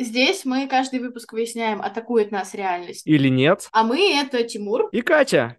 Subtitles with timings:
[0.00, 3.04] Здесь мы каждый выпуск выясняем, атакует нас реальность.
[3.04, 3.68] Или нет.
[3.72, 4.88] А мы— это Тимур.
[4.92, 5.56] И Катя.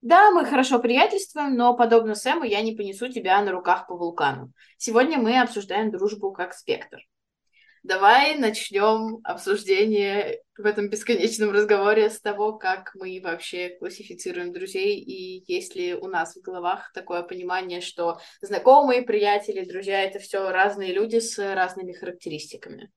[0.00, 4.50] Да, мы хорошо приятельствуем, но, подобно Сэму, я не понесу тебя на руках по вулкану.
[4.78, 7.00] Сегодня мы обсуждаем дружбу как спектр.
[7.84, 15.44] Давай начнем обсуждение в этом бесконечном разговоре с того, как мы вообще классифицируем друзей и
[15.52, 20.94] есть ли у нас в головах такое понимание, что знакомые, приятели, друзья— это все разные
[20.94, 22.90] люди с разными характеристиками.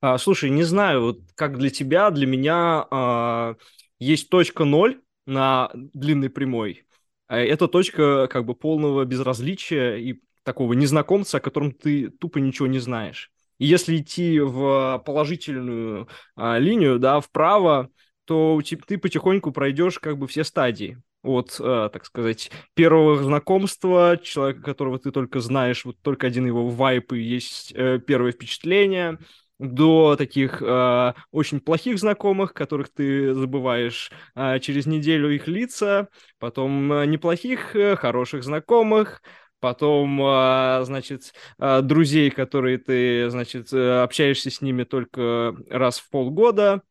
[0.00, 3.54] А, слушай, не знаю, вот как для тебя, для меня а,
[4.00, 6.88] есть точка ноль на длинной прямой.
[7.28, 12.66] А это точка как бы полного безразличия и такого незнакомца, о котором ты тупо ничего
[12.66, 13.30] не знаешь.
[13.58, 17.88] Если идти в положительную а, линию, да, вправо,
[18.24, 20.98] то ты потихоньку пройдешь как бы все стадии.
[21.22, 26.68] От, э, так сказать, первого знакомства, человека, которого ты только знаешь, вот только один его
[26.68, 29.18] вайп и есть э, первое впечатление,
[29.58, 36.08] до таких э, очень плохих знакомых, которых ты забываешь э, через неделю их лица,
[36.38, 39.22] потом э, неплохих, э, хороших знакомых,
[39.64, 46.10] потом, а, значит, а, друзей, которые ты, значит, э, общаешься с ними только раз в
[46.10, 46.82] полгода,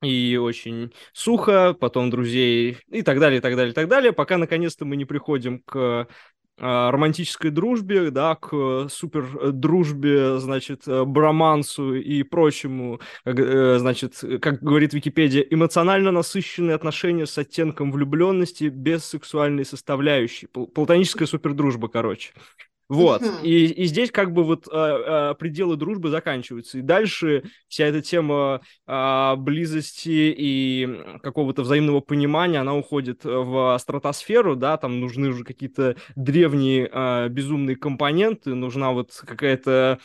[0.00, 4.38] и очень сухо, потом друзей и так далее, и так далее, и так далее, пока
[4.38, 6.08] наконец-то мы не приходим к
[6.58, 14.62] романтической дружбе, да, к супер э, дружбе, значит, э, бромансу и прочему, э, значит, как
[14.62, 20.46] говорит Википедия, эмоционально насыщенные отношения с оттенком влюбленности без сексуальной составляющей.
[20.46, 22.32] Платоническая супердружба, короче.
[22.88, 23.22] Вот.
[23.22, 23.42] Uh-huh.
[23.42, 26.78] И, и здесь как бы вот а, а, пределы дружбы заканчиваются.
[26.78, 30.88] И дальше вся эта тема а, близости и
[31.22, 37.76] какого-то взаимного понимания, она уходит в стратосферу, да, там нужны уже какие-то древние а, безумные
[37.76, 39.98] компоненты, нужна вот какая-то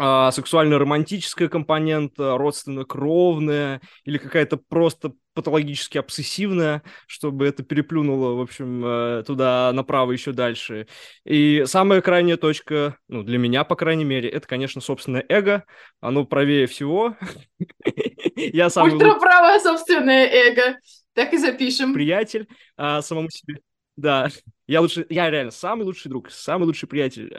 [0.00, 9.22] а, сексуально-романтическая компонента, родственно-кровная или какая-то просто патологически обсессивная, чтобы это переплюнуло, в общем, э,
[9.24, 10.88] туда направо еще дальше.
[11.24, 15.62] И самая крайняя точка, ну, для меня, по крайней мере, это, конечно, собственное эго.
[16.00, 17.16] Оно правее всего.
[18.36, 18.92] Я сам...
[18.92, 20.80] Ультраправое собственное эго.
[21.14, 21.94] Так и запишем.
[21.94, 23.60] Приятель а, самому себе.
[23.96, 24.28] Да,
[24.66, 27.32] я лучше, я реально самый лучший друг, самый лучший приятель.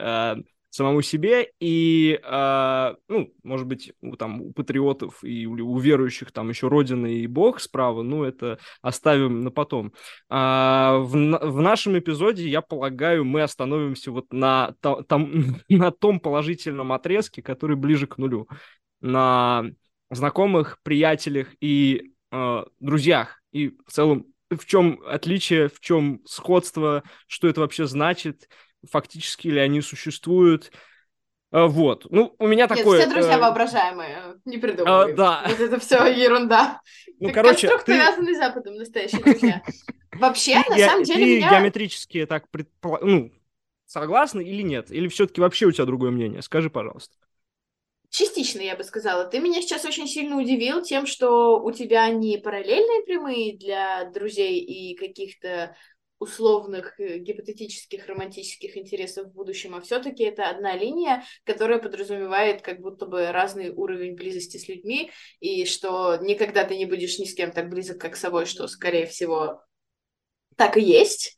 [0.70, 6.68] Самому себе, и, э, ну, может быть, там, у патриотов и у верующих там еще
[6.68, 9.92] Родина и Бог справа, ну, это оставим на потом.
[10.28, 14.74] А, в, в нашем эпизоде, я полагаю, мы остановимся вот на,
[15.08, 15.32] там,
[15.68, 18.48] на том положительном отрезке, который ближе к нулю,
[19.00, 19.64] на
[20.10, 27.48] знакомых, приятелях и э, друзьях, и в целом в чем отличие, в чем сходство, что
[27.48, 28.48] это вообще значит,
[28.88, 30.72] фактически ли они существуют.
[31.50, 32.06] А, вот.
[32.10, 32.98] Ну, у меня такое...
[32.98, 33.40] Нет, все друзья э...
[33.40, 35.12] воображаемые, не придумывай.
[35.12, 35.44] А, да.
[35.48, 36.80] Вот это все ерунда.
[37.18, 37.98] Ну, как короче, конструкты, ты...
[37.98, 39.62] связанные Западом, настоящие друзья.
[40.12, 42.44] Вообще, на самом деле, Ты геометрически так
[43.02, 43.32] ну,
[43.86, 44.90] согласна или нет?
[44.90, 46.42] Или все-таки вообще у тебя другое мнение?
[46.42, 47.16] Скажи, пожалуйста.
[48.10, 49.24] Частично, я бы сказала.
[49.24, 54.58] Ты меня сейчас очень сильно удивил тем, что у тебя не параллельные прямые для друзей
[54.58, 55.76] и каких-то
[56.20, 62.80] условных э, гипотетических романтических интересов в будущем, а все-таки это одна линия, которая подразумевает как
[62.80, 65.10] будто бы разный уровень близости с людьми,
[65.40, 68.68] и что никогда ты не будешь ни с кем так близок, как с собой, что,
[68.68, 69.62] скорее всего,
[70.56, 71.36] так и есть.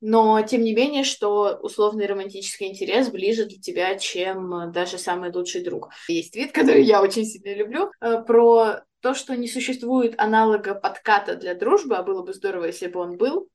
[0.00, 5.62] Но, тем не менее, что условный романтический интерес ближе для тебя, чем даже самый лучший
[5.62, 5.90] друг.
[6.08, 11.36] Есть вид, который я очень сильно люблю, э, про то, что не существует аналога подката
[11.36, 13.48] для дружбы, а было бы здорово, если бы он был,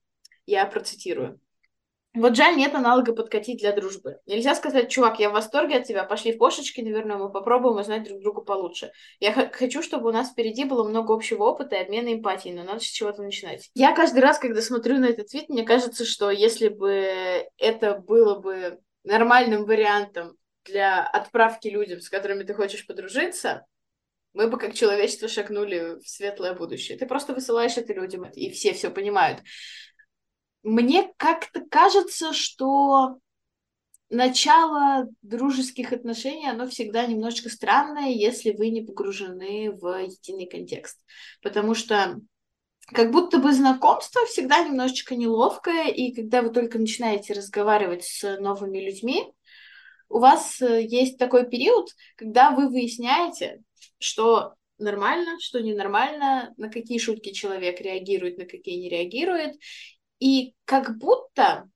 [0.46, 1.40] я процитирую.
[2.16, 4.20] Вот жаль, нет аналога подкатить для дружбы.
[4.28, 8.04] Нельзя сказать, чувак, я в восторге от тебя, пошли в кошечки, наверное, мы попробуем узнать
[8.04, 8.92] друг друга получше.
[9.20, 12.82] Я хочу, чтобы у нас впереди было много общего опыта и обмена эмпатией, но надо
[12.82, 13.72] с чего-то начинать.
[13.74, 18.40] Я каждый раз, когда смотрю на этот твит, мне кажется, что если бы это было
[18.40, 23.66] бы нормальным вариантом для отправки людям, с которыми ты хочешь подружиться,
[24.34, 26.98] мы бы как человечество шагнули в светлое будущее.
[26.98, 29.40] Ты просто высылаешь это людям, и все все понимают.
[30.64, 33.18] Мне как-то кажется, что
[34.10, 41.00] начало дружеских отношений, оно всегда немножечко странное, если вы не погружены в единый контекст.
[41.42, 42.20] Потому что
[42.88, 48.80] как будто бы знакомство всегда немножечко неловкое, и когда вы только начинаете разговаривать с новыми
[48.80, 49.26] людьми,
[50.10, 53.64] у вас э, есть такой период, когда вы выясняете,
[53.98, 59.56] что нормально, что ненормально, на какие шутки человек реагирует, на какие не реагирует,
[60.24, 61.70] и как будто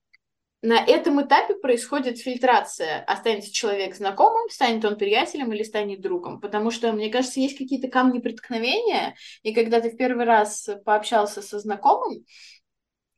[0.62, 3.04] на этом этапе происходит фильтрация.
[3.04, 6.40] Останется человек знакомым, станет он приятелем или станет другом.
[6.40, 11.42] Потому что, мне кажется, есть какие-то камни преткновения, и когда ты в первый раз пообщался
[11.42, 12.24] со знакомым,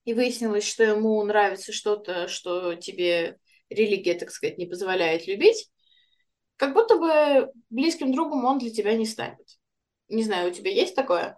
[0.04, 3.38] и выяснилось, что ему нравится что-то, что тебе
[3.70, 5.70] религия, так сказать, не позволяет любить,
[6.56, 9.48] как будто бы близким другом он для тебя не станет.
[10.08, 11.38] Не знаю, у тебя есть такое?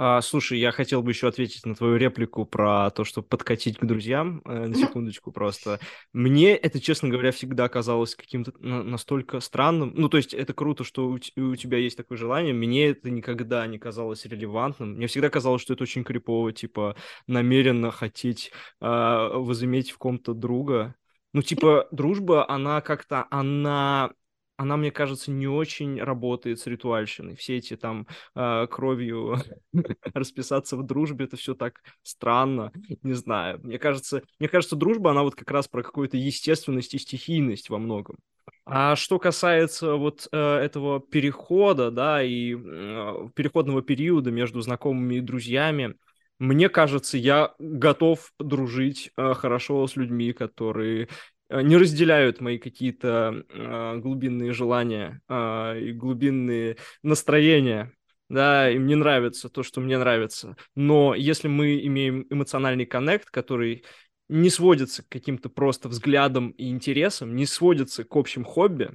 [0.00, 3.84] А, слушай, я хотел бы еще ответить на твою реплику про то, что подкатить к
[3.84, 5.80] друзьям, э, на секундочку просто.
[6.12, 9.92] Мне это, честно говоря, всегда казалось каким-то на- настолько странным.
[9.96, 12.54] Ну, то есть это круто, что у, у тебя есть такое желание.
[12.54, 14.92] Мне это никогда не казалось релевантным.
[14.94, 16.94] Мне всегда казалось, что это очень крипово, типа
[17.26, 20.94] намеренно хотеть э, возыметь в ком-то друга.
[21.32, 24.12] Ну, типа, дружба, она как-то, она
[24.58, 27.36] она, мне кажется, не очень работает с ритуальщиной.
[27.36, 29.36] Все эти там э, кровью
[30.14, 32.72] расписаться в дружбе, это все так странно,
[33.02, 33.60] не знаю.
[33.62, 37.78] Мне кажется, мне кажется, дружба, она вот как раз про какую-то естественность и стихийность во
[37.78, 38.16] многом.
[38.64, 45.20] А что касается вот э, этого перехода, да, и э, переходного периода между знакомыми и
[45.20, 45.94] друзьями,
[46.40, 51.08] мне кажется, я готов дружить э, хорошо с людьми, которые
[51.50, 57.92] не разделяют мои какие-то э, глубинные желания э, и глубинные настроения.
[58.28, 60.56] Да, им не нравится то, что мне нравится.
[60.74, 63.84] Но если мы имеем эмоциональный коннект, который
[64.28, 68.90] не сводится к каким-то просто взглядам и интересам, не сводится к общим хобби,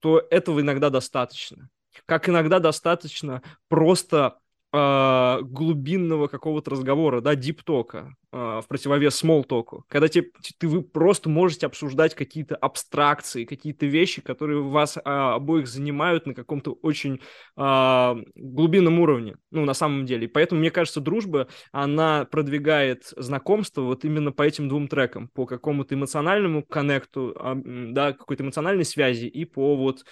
[0.00, 1.70] то этого иногда достаточно.
[2.04, 4.38] Как иногда достаточно просто
[4.72, 10.24] э, глубинного какого-то разговора, да, диптока, э, в противовес смолтоку, когда те,
[10.58, 16.34] ты, вы просто можете обсуждать какие-то абстракции, какие-то вещи, которые вас э, обоих занимают на
[16.34, 17.20] каком-то очень
[17.56, 20.28] э, глубинном уровне, ну, на самом деле.
[20.28, 25.94] Поэтому, мне кажется, дружба, она продвигает знакомство вот именно по этим двум трекам, по какому-то
[25.94, 27.54] эмоциональному коннекту, э,
[27.92, 30.04] да, какой-то эмоциональной связи и по вот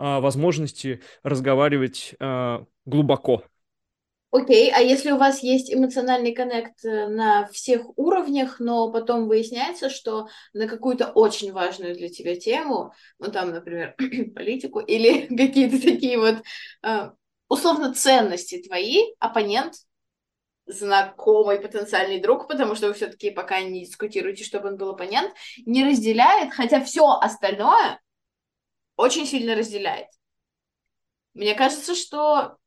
[0.00, 3.42] возможности разговаривать э, глубоко.
[4.30, 9.88] Окей, а если у вас есть эмоциональный коннект э, на всех уровнях, но потом выясняется,
[9.88, 13.96] что на какую-то очень важную для тебя тему, ну там, например,
[14.34, 16.42] политику или какие-то такие вот
[16.82, 17.10] э,
[17.48, 19.74] условно ценности твои, оппонент,
[20.66, 25.32] знакомый потенциальный друг, потому что вы все-таки пока не дискутируете, чтобы он был оппонент,
[25.64, 27.98] не разделяет, хотя все остальное
[28.96, 30.08] очень сильно разделяет.
[31.32, 32.58] Мне кажется, что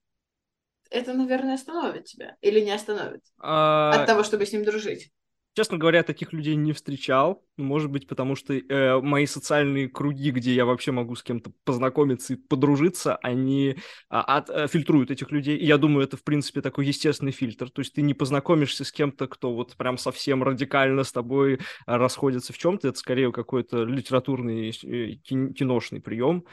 [0.92, 2.36] это, наверное, остановит тебя.
[2.42, 3.22] Или не остановит?
[3.40, 3.92] А...
[3.92, 5.12] От того, чтобы с ним дружить.
[5.54, 7.44] Честно говоря, таких людей не встречал.
[7.58, 12.34] Может быть, потому что э, мои социальные круги, где я вообще могу с кем-то познакомиться
[12.34, 13.76] и подружиться, они
[14.10, 15.58] а, от, а, фильтруют этих людей.
[15.58, 17.70] И я думаю, это, в принципе, такой естественный фильтр.
[17.70, 22.54] То есть ты не познакомишься с кем-то, кто вот прям совсем радикально с тобой расходится
[22.54, 22.88] в чем-то.
[22.88, 26.46] Это скорее какой-то литературный э, киношный прием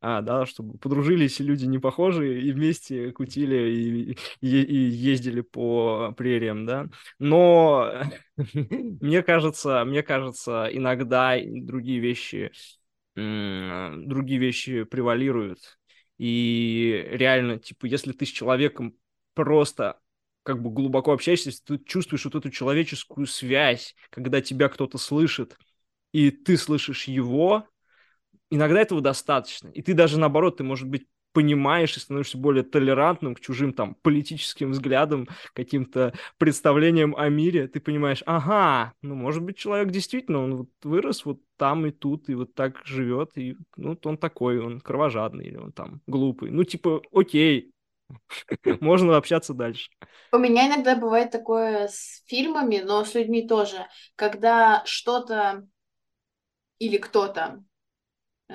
[0.00, 6.12] а, да, чтобы подружились люди не похожие и вместе кутили и, и, и ездили по
[6.16, 6.86] прериям, да.
[7.18, 7.92] Но
[8.36, 12.52] мне кажется, мне кажется, иногда другие вещи,
[13.14, 15.78] другие вещи превалируют.
[16.18, 18.96] И реально, типа, если ты с человеком
[19.34, 20.00] просто
[20.42, 25.56] как бы глубоко общаешься, ты чувствуешь вот эту человеческую связь, когда тебя кто-то слышит,
[26.12, 27.66] и ты слышишь его,
[28.54, 29.68] иногда этого достаточно.
[29.68, 33.96] И ты даже наоборот, ты, может быть, понимаешь и становишься более толерантным к чужим там
[33.96, 40.56] политическим взглядам, каким-то представлениям о мире, ты понимаешь, ага, ну, может быть, человек действительно, он
[40.56, 44.80] вот вырос вот там и тут, и вот так живет, и ну, он такой, он
[44.80, 46.50] кровожадный, или он там глупый.
[46.50, 47.72] Ну, типа, окей,
[48.80, 49.90] можно общаться дальше.
[50.32, 55.66] У меня иногда бывает такое с фильмами, но с людьми тоже, когда что-то
[56.78, 57.64] или кто-то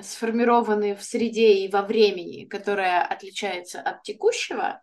[0.02, 4.82] сформированы в среде и во времени, которая отличается от текущего,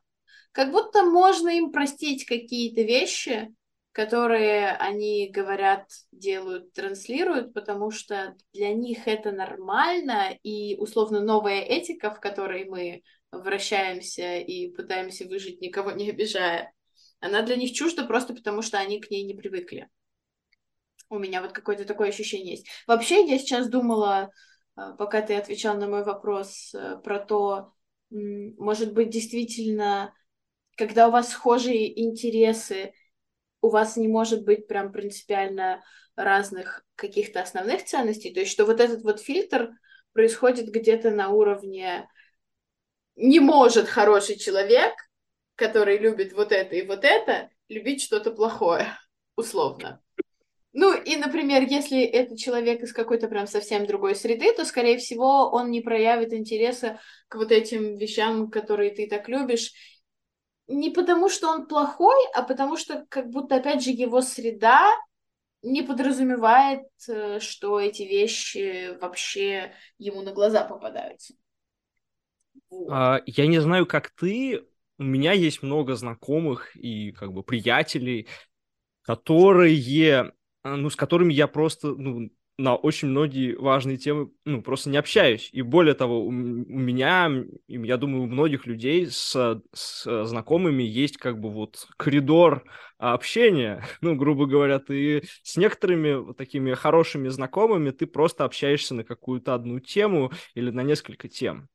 [0.53, 3.55] как будто можно им простить какие-то вещи,
[3.93, 12.11] которые они говорят, делают, транслируют, потому что для них это нормально, и условно новая этика,
[12.11, 16.73] в которой мы вращаемся и пытаемся выжить, никого не обижая,
[17.21, 19.89] она для них чужда просто потому, что они к ней не привыкли.
[21.09, 22.69] У меня вот какое-то такое ощущение есть.
[22.87, 24.31] Вообще, я сейчас думала,
[24.99, 27.73] пока ты отвечал на мой вопрос э, про то,
[28.11, 30.14] может быть, действительно,
[30.76, 32.92] когда у вас схожие интересы,
[33.62, 35.83] у вас не может быть прям принципиально
[36.14, 39.71] разных каких-то основных ценностей, то есть что вот этот вот фильтр
[40.12, 42.09] происходит где-то на уровне
[43.16, 44.95] не может хороший человек,
[45.56, 48.87] который любит вот это и вот это, любить что-то плохое,
[49.37, 50.02] условно.
[50.78, 55.49] Ну и, например, если это человек из какой-то прям совсем другой среды, то, скорее всего,
[55.50, 59.73] он не проявит интереса к вот этим вещам, которые ты так любишь.
[60.68, 64.87] Не потому, что он плохой, а потому что как будто, опять же, его среда
[65.62, 71.33] не подразумевает, э, что эти вещи вообще ему на глаза попадаются.
[72.90, 74.62] А, я не знаю, как ты,
[74.99, 78.28] у меня есть много знакомых и как бы приятелей,
[79.00, 79.75] которые
[80.75, 85.50] ну, с которыми я просто, ну, на очень многие важные темы, ну, просто не общаюсь.
[85.52, 87.30] И более того, у, у меня,
[87.68, 92.64] я думаю, у многих людей с, с знакомыми есть как бы вот коридор
[92.99, 93.85] общения.
[94.00, 99.54] Ну, грубо говоря, ты с некоторыми вот такими хорошими знакомыми ты просто общаешься на какую-то
[99.54, 101.68] одну тему или на несколько тем.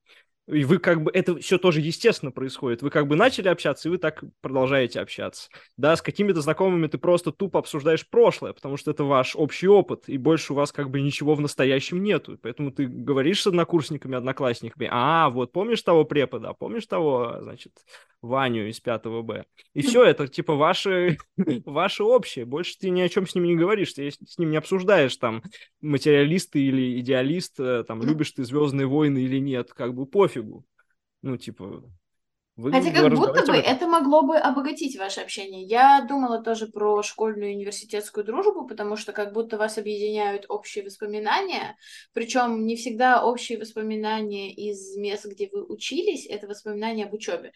[0.51, 2.81] И вы как бы, это все тоже естественно происходит.
[2.81, 5.49] Вы как бы начали общаться, и вы так продолжаете общаться.
[5.77, 10.03] Да, с какими-то знакомыми ты просто тупо обсуждаешь прошлое, потому что это ваш общий опыт,
[10.07, 12.37] и больше у вас как бы ничего в настоящем нету.
[12.41, 17.71] Поэтому ты говоришь с однокурсниками, одноклассниками, а, вот помнишь того препода, помнишь того, значит,
[18.21, 19.45] Ваню из 5 Б.
[19.73, 21.17] И все это, типа, ваше,
[21.65, 22.45] ваше общее.
[22.45, 25.43] Больше ты ни о чем с ним не говоришь, ты с ним не обсуждаешь, там,
[25.81, 30.65] материалист ты или идеалист, э, там, любишь ты «Звездные войны» или нет, как бы пофигу.
[31.21, 31.83] Ну, типа,
[32.57, 35.63] вы Хотя как будто бы это могло бы обогатить ваше общение.
[35.63, 40.83] Я думала тоже про школьную и университетскую дружбу, потому что как будто вас объединяют общие
[40.83, 41.77] воспоминания,
[42.13, 47.53] причем не всегда общие воспоминания из мест, где вы учились, это воспоминания об учебе.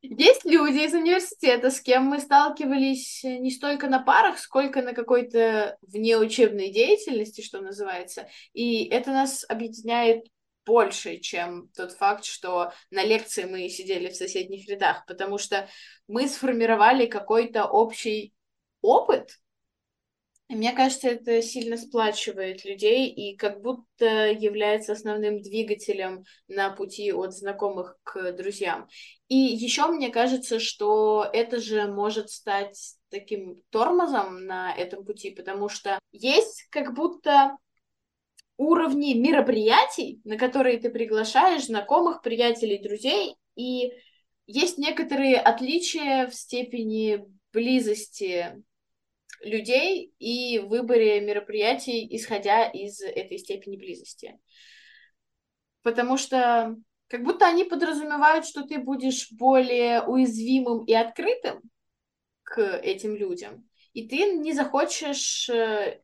[0.00, 4.92] Есть люди из университета, с кем мы сталкивались э, не столько на парах, сколько на
[4.92, 8.28] какой-то внеучебной деятельности, что называется.
[8.52, 10.24] И это нас объединяет
[10.64, 15.68] больше, чем тот факт, что на лекции мы сидели в соседних рядах, потому что
[16.06, 18.34] мы сформировали какой-то общий
[18.80, 19.40] опыт,
[20.54, 27.34] мне кажется, это сильно сплачивает людей и как будто является основным двигателем на пути от
[27.34, 28.88] знакомых к друзьям.
[29.28, 35.68] И еще мне кажется, что это же может стать таким тормозом на этом пути, потому
[35.68, 37.56] что есть как будто
[38.56, 43.92] уровни мероприятий, на которые ты приглашаешь знакомых, приятелей, друзей, и
[44.46, 48.62] есть некоторые отличия в степени близости
[49.42, 54.38] людей и выборе мероприятий, исходя из этой степени близости.
[55.82, 56.76] Потому что
[57.08, 61.62] как будто они подразумевают, что ты будешь более уязвимым и открытым
[62.42, 66.00] к этим людям, и ты не захочешь э,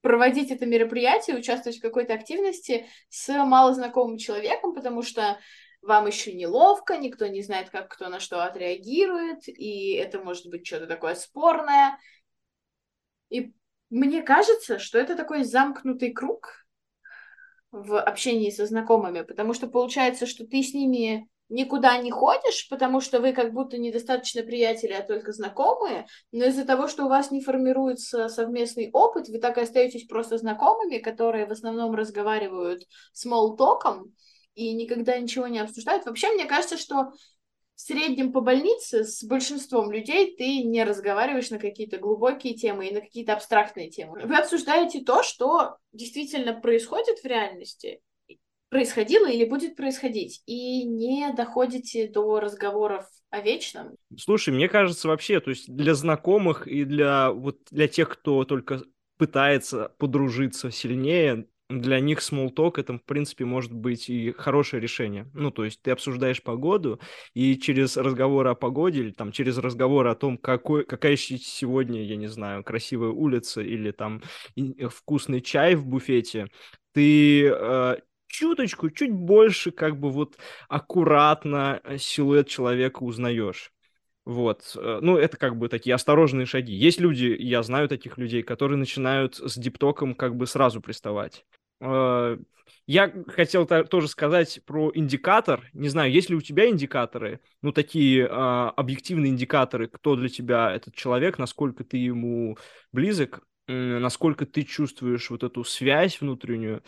[0.00, 5.38] проводить это мероприятие, участвовать в какой-то активности с малознакомым человеком, потому что
[5.82, 10.66] вам еще неловко, никто не знает, как кто на что отреагирует, и это может быть
[10.66, 11.98] что-то такое спорное,
[13.36, 13.52] и
[13.90, 16.66] мне кажется, что это такой замкнутый круг
[17.70, 23.00] в общении со знакомыми, потому что получается, что ты с ними никуда не ходишь, потому
[23.00, 27.30] что вы как будто недостаточно приятели, а только знакомые, но из-за того, что у вас
[27.30, 34.14] не формируется совместный опыт, вы так и остаетесь просто знакомыми, которые в основном разговаривают смолтоком
[34.54, 36.06] и никогда ничего не обсуждают.
[36.06, 37.12] Вообще, мне кажется, что
[37.76, 42.94] в среднем по больнице с большинством людей ты не разговариваешь на какие-то глубокие темы и
[42.94, 44.22] на какие-то абстрактные темы.
[44.24, 48.00] Вы обсуждаете то, что действительно происходит в реальности,
[48.70, 53.96] происходило или будет происходить, и не доходите до разговоров о вечном.
[54.18, 58.82] Слушай, мне кажется вообще, то есть для знакомых и для вот для тех, кто только
[59.18, 65.28] пытается подружиться сильнее, для них talk это, в принципе, может быть и хорошее решение.
[65.34, 67.00] Ну, то есть ты обсуждаешь погоду,
[67.34, 72.16] и через разговор о погоде или там через разговор о том, какой, какая сегодня, я
[72.16, 74.22] не знаю, красивая улица или там
[74.90, 76.48] вкусный чай в буфете,
[76.92, 77.96] ты э,
[78.28, 83.72] чуточку, чуть больше как бы вот аккуратно э, силуэт человека узнаешь.
[84.24, 84.76] Вот.
[84.76, 86.74] Э, ну, это как бы такие осторожные шаги.
[86.74, 91.46] Есть люди, я знаю таких людей, которые начинают с диптоком как бы сразу приставать.
[91.80, 92.36] Э,
[92.86, 95.68] я хотел тоже сказать про индикатор.
[95.72, 100.72] Не знаю, есть ли у тебя индикаторы, ну, такие а, объективные индикаторы, кто для тебя
[100.72, 102.58] этот человек, насколько ты ему
[102.92, 106.84] близок, насколько ты чувствуешь вот эту связь внутреннюю.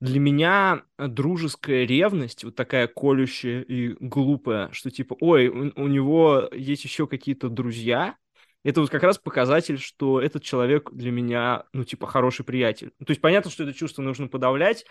[0.00, 6.48] Для меня дружеская ревность, вот такая колющая и глупая, что типа, ой, у, у него
[6.52, 8.16] есть еще какие-то друзья,
[8.64, 12.90] это вот как раз показатель, что этот человек для меня, ну, типа, хороший приятель.
[12.98, 14.84] То есть понятно, что это чувство нужно подавлять,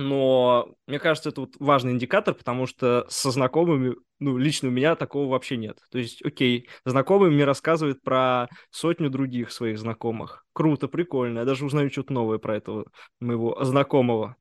[0.00, 4.96] но мне кажется, это вот важный индикатор, потому что со знакомыми, ну, лично у меня
[4.96, 5.78] такого вообще нет.
[5.90, 10.46] То есть, окей, знакомый мне рассказывает про сотню других своих знакомых.
[10.54, 11.40] Круто, прикольно.
[11.40, 12.86] Я даже узнаю что-то новое про этого
[13.20, 14.36] моего знакомого.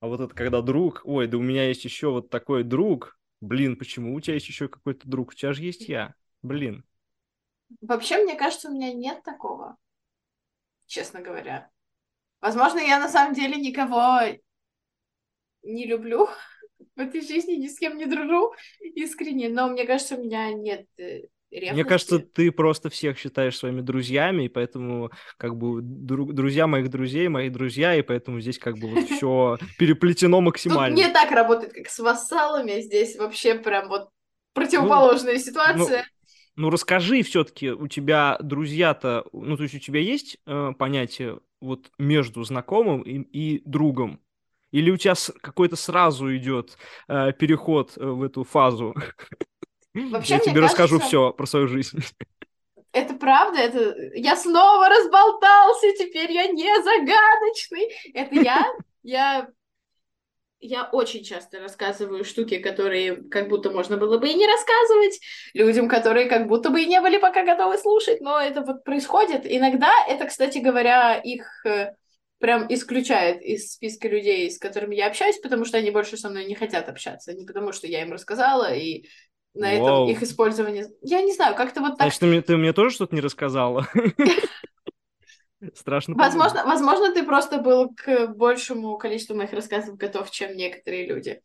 [0.00, 3.76] А вот это когда друг, ой, да у меня есть еще вот такой друг, блин,
[3.76, 5.30] почему у тебя есть еще какой-то друг?
[5.30, 6.84] У тебя же есть я, блин.
[7.80, 9.76] Вообще, мне кажется, у меня нет такого,
[10.86, 11.70] честно говоря.
[12.40, 14.20] Возможно, я на самом деле никого
[15.62, 16.28] не люблю
[16.96, 20.86] в этой жизни, ни с кем не дружу искренне, но мне кажется, у меня нет
[20.98, 21.74] э, ревности.
[21.74, 26.90] Мне кажется, ты просто всех считаешь своими друзьями, и поэтому как бы дру- друзья моих
[26.90, 30.96] друзей, мои друзья, и поэтому здесь как бы вот все переплетено максимально.
[30.96, 34.10] Тут не так работает, как с вассалами, здесь вообще прям вот
[34.54, 35.98] противоположная ну, ситуация.
[35.98, 36.19] Ну,
[36.60, 41.90] ну расскажи все-таки, у тебя друзья-то, ну то есть у тебя есть э, понятие вот
[41.98, 44.20] между знакомым и, и другом?
[44.70, 46.76] Или у тебя какой-то сразу идет
[47.08, 48.94] э, переход э, в эту фазу?
[49.94, 51.98] Вообще, Я тебе кажется, расскажу все про свою жизнь.
[52.92, 57.88] Это правда, это я снова разболтался, теперь я не загадочный.
[58.12, 58.66] Это я,
[59.02, 59.48] я,
[60.60, 65.20] я очень часто рассказываю штуки, которые как будто можно было бы и не рассказывать
[65.54, 69.42] людям, которые как будто бы и не были пока готовы слушать, но это вот происходит.
[69.44, 71.94] Иногда это, кстати говоря, их э,
[72.38, 76.44] прям исключает из списка людей, с которыми я общаюсь, потому что они больше со мной
[76.44, 77.32] не хотят общаться.
[77.32, 79.06] Не потому что я им рассказала, и
[79.54, 80.04] на Вау.
[80.04, 80.86] этом их использование...
[81.02, 82.02] Я не знаю, как-то вот так...
[82.02, 83.88] Значит, ты мне, ты мне тоже что-то не рассказала?
[85.74, 86.14] Страшно.
[86.14, 91.42] Возможно, возможно, ты просто был к большему количеству моих рассказов готов, чем некоторые люди.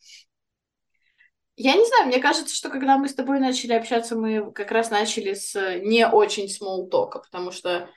[1.57, 4.89] Я не знаю, мне кажется, что когда мы с тобой начали общаться, мы как раз
[4.89, 6.47] начали с не очень
[6.91, 7.89] talk, потому что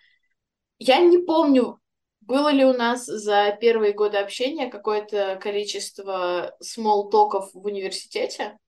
[0.78, 1.80] я не помню
[2.20, 8.58] было ли у нас за первые годы общения какое-то количество смолтоков в университете?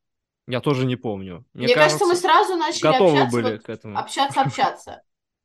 [0.47, 1.45] Я тоже не помню.
[1.53, 3.99] Мне, Мне кажется, мы сразу начали общаться, были вот, к этому.
[3.99, 5.03] общаться, общаться.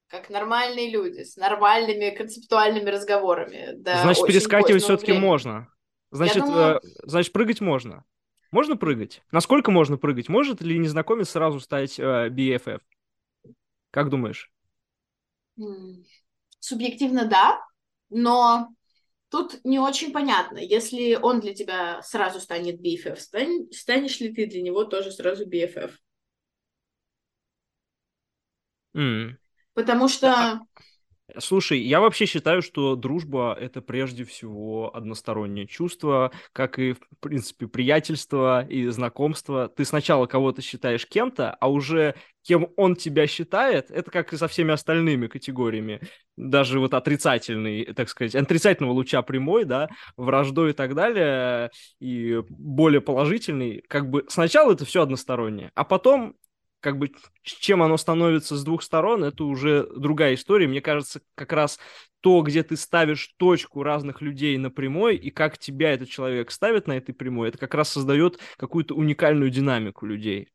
[0.07, 3.71] Как нормальные люди, с нормальными концептуальными разговорами.
[3.75, 5.67] Да, значит, перескакивать все-таки можно.
[6.11, 6.77] Значит, думаю...
[6.77, 8.05] э, значит, прыгать можно.
[8.51, 9.21] Можно прыгать?
[9.31, 10.29] Насколько можно прыгать?
[10.29, 12.79] Может ли незнакомец сразу стать э, BFF?
[13.91, 14.51] Как думаешь?
[16.59, 17.61] Субъективно да,
[18.09, 18.69] но
[19.29, 24.47] тут не очень понятно, если он для тебя сразу станет BFF, стань, станешь ли ты
[24.47, 25.91] для него тоже сразу BFF?
[28.95, 29.35] Mm.
[29.75, 30.61] Потому что
[31.39, 37.67] Слушай, я вообще считаю, что дружба— это прежде всего одностороннее чувство, как и, в принципе,
[37.67, 39.67] приятельство и знакомство.
[39.67, 44.47] Ты сначала кого-то считаешь кем-то, а уже кем он тебя считает, это как и со
[44.47, 45.99] всеми остальными категориями.
[46.37, 53.01] Даже вот отрицательный, так сказать, отрицательного луча прямой, да, враждой и так далее, и более
[53.01, 56.35] положительный, как бы сначала это все одностороннее, а потом
[56.85, 60.67] как бы чем оно становится с двух сторон, это уже другая история.
[60.67, 61.79] Мне кажется, как раз
[62.21, 66.85] то, где ты ставишь точку разных людей на прямой, и как тебя этот человек ставит
[66.85, 70.49] на этой прямой, это как раз создает какую-то уникальную динамику людей.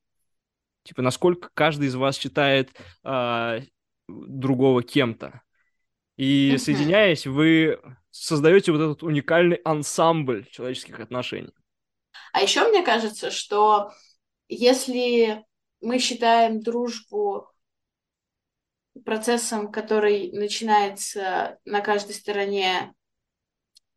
[0.85, 2.71] Типа, насколько каждый из вас считает
[3.03, 3.63] э,
[4.07, 5.43] другого кем-то.
[6.17, 7.81] И соединяясь, вы
[8.13, 11.55] создаете вот этот уникальный ансамбль человеческих отношений.
[12.33, 13.91] А еще мне кажется, что
[14.47, 15.45] если
[15.81, 17.51] мы считаем дружбу
[19.05, 22.95] процессом, который начинается на каждой стороне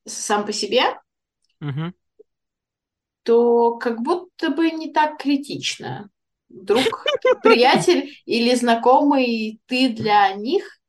[0.05, 0.83] сам по себе,
[1.61, 1.93] угу.
[3.23, 6.09] то как будто бы не так критично.
[6.49, 7.05] Друг,
[7.41, 10.79] приятель или знакомый ты для них.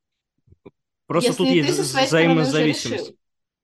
[1.07, 3.13] Просто тут есть взаимозависимость.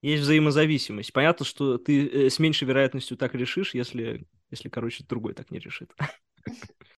[0.00, 1.12] Есть взаимозависимость.
[1.12, 5.60] Понятно, что ты э, с меньшей вероятностью так решишь, если, если короче, другой так не
[5.60, 5.92] решит.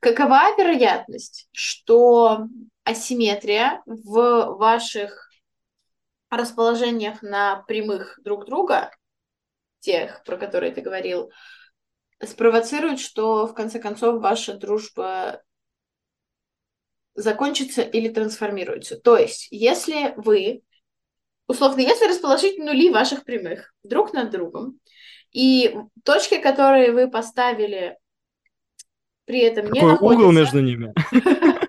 [0.00, 2.46] Какова вероятность, что
[2.84, 5.30] асимметрия в ваших
[6.30, 8.90] расположениях на прямых друг друга,
[9.80, 11.30] тех, про которые ты говорил,
[12.22, 15.42] спровоцирует, что в конце концов ваша дружба
[17.14, 18.98] закончится или трансформируется.
[18.98, 20.62] То есть, если вы,
[21.46, 24.80] условно, если расположить нули ваших прямых друг над другом,
[25.32, 27.98] и точки, которые вы поставили
[29.24, 30.22] при этом Какой не находится...
[30.22, 30.94] угол между ними?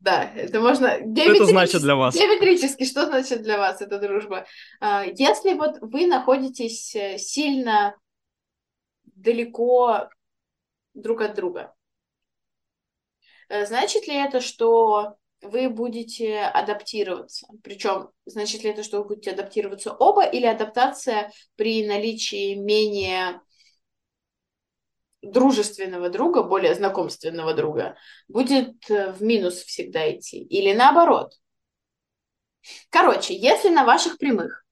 [0.00, 0.88] Да, это можно...
[1.16, 2.14] Что это значит для вас?
[2.14, 4.46] Геометрически, что значит для вас эта дружба?
[4.80, 7.94] А, если вот вы находитесь э, сильно
[9.04, 10.08] далеко
[10.94, 11.74] друг от друга,
[13.50, 17.46] э, значит ли это, что вы будете адаптироваться.
[17.62, 23.40] Причем, значит ли это, что вы будете адаптироваться оба, или адаптация при наличии менее
[25.22, 27.96] дружественного друга, более знакомственного друга,
[28.28, 30.42] будет э, в минус всегда идти.
[30.42, 31.32] Или наоборот.
[32.90, 34.64] Короче, если на ваших прямых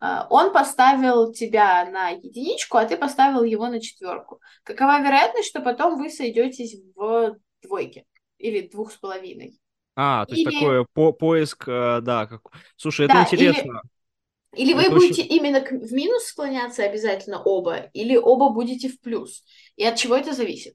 [0.00, 5.60] э, он поставил тебя на единичку, а ты поставил его на четверку, какова вероятность, что
[5.60, 8.04] потом вы сойдетесь в двойке
[8.38, 9.58] или двух с половиной?
[9.96, 10.54] А, то есть или...
[10.54, 12.26] такое по поиск, э, да.
[12.26, 12.40] Как...
[12.76, 13.70] Слушай, это да, интересно.
[13.70, 13.93] Или,
[14.56, 15.32] или вы это будете очень...
[15.34, 19.44] именно в минус склоняться обязательно оба, или оба будете в плюс.
[19.76, 20.74] И от чего это зависит?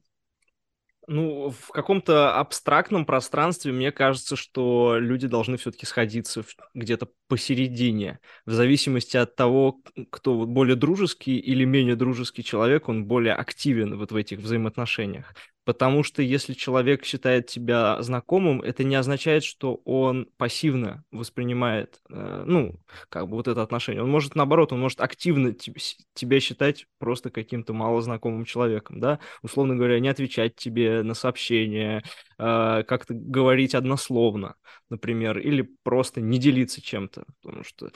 [1.12, 8.52] Ну, в каком-то абстрактном пространстве мне кажется, что люди должны все-таки сходиться где-то посередине, в
[8.52, 14.16] зависимости от того, кто более дружеский или менее дружеский человек, он более активен вот в
[14.16, 15.34] этих взаимоотношениях.
[15.70, 22.42] Потому что если человек считает тебя знакомым, это не означает, что он пассивно воспринимает, э,
[22.44, 24.02] ну, как бы вот это отношение.
[24.02, 30.00] Он может, наоборот, он может активно тебя считать просто каким-то малознакомым человеком, да, условно говоря,
[30.00, 32.02] не отвечать тебе на сообщения,
[32.36, 34.56] э, как-то говорить однословно,
[34.88, 37.86] например, или просто не делиться чем-то, потому что...
[37.86, 37.90] Э,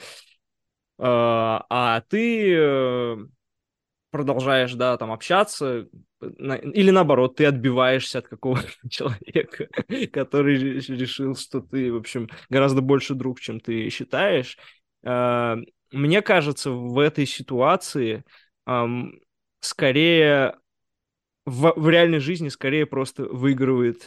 [0.97, 3.27] а ты
[4.15, 5.89] продолжаешь, да, там общаться,
[6.21, 9.67] или наоборот, ты отбиваешься от какого-то человека,
[10.13, 14.57] который решил, что ты, в общем, гораздо больше друг, чем ты считаешь.
[15.03, 15.57] А,
[15.91, 18.23] мне кажется, в этой ситуации
[19.59, 20.57] скорее
[21.45, 24.05] в, в реальной жизни скорее просто выигрывает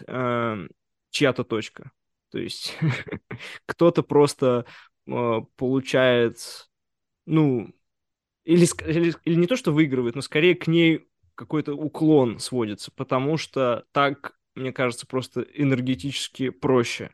[1.11, 1.93] чья-то точка.
[2.31, 2.77] То есть
[3.67, 4.65] кто-то просто
[5.07, 6.69] а, получает,
[7.27, 7.75] ну,
[8.49, 13.37] или, или, или не то, что выигрывает, но скорее к ней какой-то уклон сводится, потому
[13.37, 17.11] что так, мне кажется, просто энергетически проще.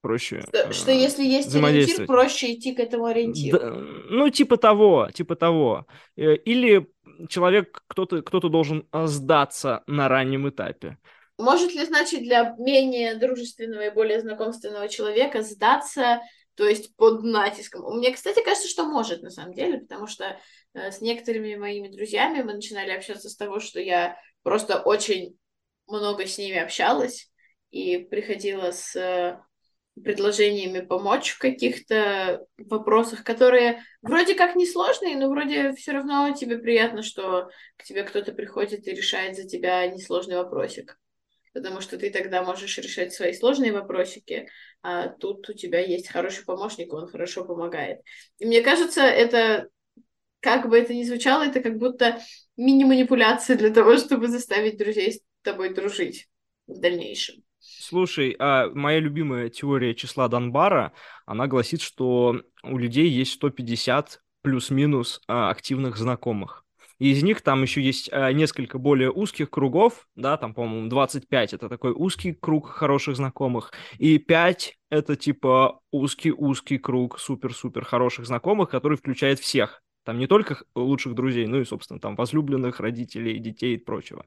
[0.00, 0.40] Проще.
[0.40, 3.58] Что, э, что если есть ориентир, проще идти к этому ориентиру.
[3.58, 3.74] Да,
[4.08, 5.86] ну, типа того, типа того.
[6.16, 6.86] Э, или
[7.28, 10.96] человек, кто-то кто должен сдаться на раннем этапе.
[11.36, 16.20] Может ли, значит, для менее дружественного и более знакомственного человека сдаться
[16.60, 17.90] то есть под натиском.
[17.96, 20.38] Мне, кстати, кажется, что может на самом деле, потому что
[20.74, 25.38] э, с некоторыми моими друзьями мы начинали общаться с того, что я просто очень
[25.86, 27.32] много с ними общалась
[27.70, 29.40] и приходила с э,
[30.04, 37.02] предложениями помочь в каких-то вопросах, которые вроде как несложные, но вроде все равно тебе приятно,
[37.02, 40.98] что к тебе кто-то приходит и решает за тебя несложный вопросик
[41.52, 44.48] потому что ты тогда можешь решать свои сложные вопросики,
[44.82, 48.00] а тут у тебя есть хороший помощник, он хорошо помогает.
[48.38, 49.68] И мне кажется, это,
[50.40, 52.20] как бы это ни звучало, это как будто
[52.56, 56.28] мини-манипуляция для того, чтобы заставить друзей с тобой дружить
[56.66, 57.42] в дальнейшем.
[57.58, 60.92] Слушай, а моя любимая теория числа Донбара,
[61.26, 66.64] она гласит, что у людей есть 150 плюс-минус а, активных знакомых.
[67.00, 71.70] Из них там еще есть э, несколько более узких кругов, да, там, по-моему, 25 это
[71.70, 78.98] такой узкий круг хороших знакомых, и 5 это типа узкий-узкий круг супер-супер хороших знакомых, который
[78.98, 79.82] включает всех.
[80.04, 84.26] Там не только лучших друзей, ну и, собственно, там возлюбленных, родителей, детей и прочего.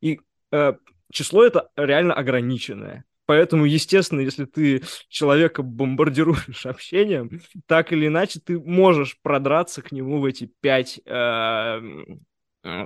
[0.00, 0.20] И
[0.52, 0.74] э,
[1.10, 3.04] число это реально ограниченное.
[3.26, 10.20] Поэтому, естественно, если ты человека бомбардируешь общением, так или иначе ты можешь продраться к нему
[10.20, 11.80] в эти пять, э,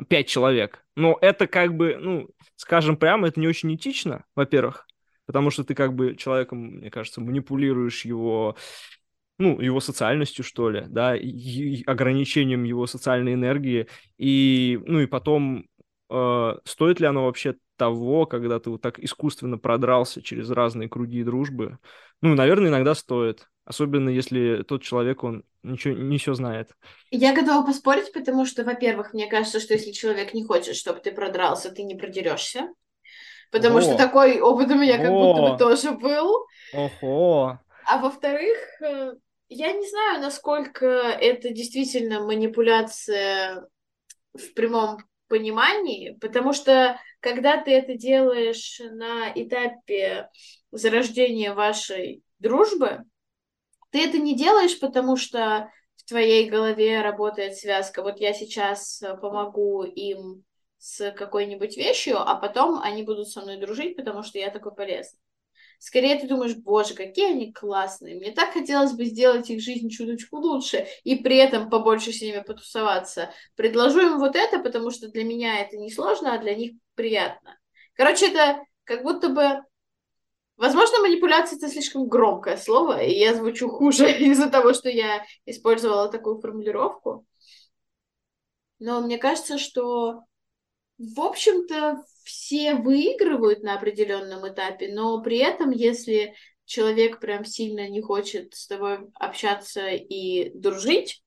[0.09, 0.85] пять человек.
[0.95, 4.87] Но это как бы, ну, скажем прямо, это не очень этично, во-первых,
[5.27, 8.57] потому что ты как бы человеком, мне кажется, манипулируешь его
[9.39, 15.67] ну, его социальностью, что ли, да, и ограничением его социальной энергии, и, ну, и потом,
[16.11, 21.23] э, стоит ли оно вообще того, когда ты вот так искусственно продрался через разные круги
[21.23, 21.79] дружбы.
[22.23, 23.49] Ну, наверное, иногда стоит.
[23.65, 26.71] Особенно если тот человек, он ничего не все знает.
[27.11, 31.11] Я готова поспорить, потому что, во-первых, мне кажется, что если человек не хочет, чтобы ты
[31.11, 32.69] продрался, ты не продерешься.
[33.51, 33.81] Потому О.
[33.83, 35.35] что такой опыт у меня как О.
[35.35, 36.47] будто бы тоже был.
[36.73, 37.61] Ого.
[37.87, 39.15] А во-вторых, э,
[39.49, 43.69] я не знаю, насколько это действительно манипуляция
[44.35, 50.31] в прямом понимании, потому что когда ты это делаешь на этапе
[50.71, 53.05] зарождения вашей дружбы,
[53.91, 58.03] ты это не делаешь, потому что в твоей голове работает связка.
[58.03, 60.45] Вот я сейчас помогу им
[60.79, 65.19] с какой-нибудь вещью, а потом они будут со мной дружить, потому что я такой полезный.
[65.79, 68.17] Скорее ты думаешь, боже, какие они классные.
[68.17, 72.43] Мне так хотелось бы сделать их жизнь чуточку лучше и при этом побольше с ними
[72.47, 73.31] потусоваться.
[73.55, 77.59] Предложу им вот это, потому что для меня это не сложно, а для них приятно.
[77.95, 79.63] Короче, это как будто бы
[80.57, 86.09] Возможно, манипуляция это слишком громкое слово, и я звучу хуже из-за того, что я использовала
[86.09, 87.27] такую формулировку.
[88.79, 90.25] Но мне кажется, что,
[90.99, 96.35] в общем-то, все выигрывают на определенном этапе, но при этом, если
[96.65, 101.23] человек прям сильно не хочет с тобой общаться и дружить,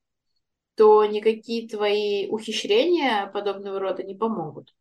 [0.76, 4.76] то никакие твои ухищрения подобного рода не помогут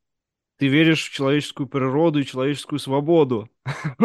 [0.58, 3.48] ты веришь в человеческую природу и человеческую свободу.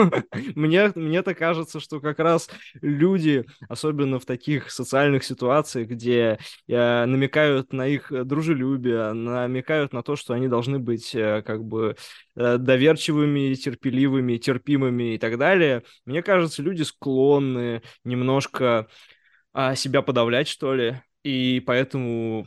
[0.56, 2.50] мне, мне так кажется, что как раз
[2.82, 6.38] люди, особенно в таких социальных ситуациях, где
[6.68, 11.96] э, намекают на их дружелюбие, намекают на то, что они должны быть э, как бы
[12.36, 18.88] э, доверчивыми, терпеливыми, терпимыми и так далее, мне кажется, люди склонны немножко
[19.54, 22.46] э, себя подавлять, что ли, и поэтому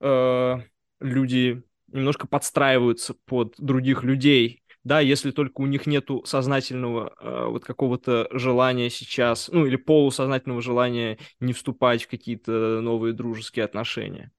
[0.00, 0.56] э,
[1.00, 7.64] люди немножко подстраиваются под других людей, да, если только у них нету сознательного э, вот
[7.64, 14.32] какого-то желания сейчас, ну или полусознательного желания не вступать в какие-то новые дружеские отношения.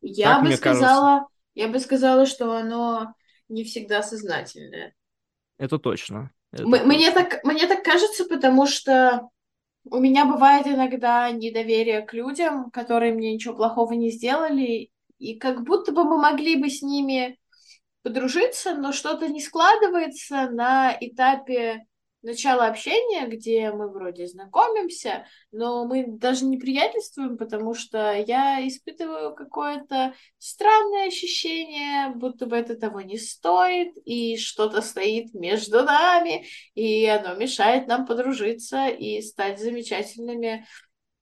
[0.00, 1.28] Я так, бы сказала, кажется.
[1.54, 3.14] я бы сказала, что оно
[3.48, 4.94] не всегда сознательное.
[5.58, 6.30] Это точно.
[6.50, 6.86] Это М- точно.
[6.86, 9.28] Мне так, мне так кажется, потому что
[9.84, 15.64] у меня бывает иногда недоверие к людям, которые мне ничего плохого не сделали, и как
[15.64, 17.38] будто бы мы могли бы с ними
[18.02, 21.86] подружиться, но что-то не складывается на этапе
[22.26, 29.34] начала общения, где мы вроде знакомимся, но мы даже не приятельствуем, потому что я испытываю
[29.34, 37.06] какое-то странное ощущение, будто бы это того не стоит, и что-то стоит между нами, и
[37.06, 40.66] оно мешает нам подружиться и стать замечательными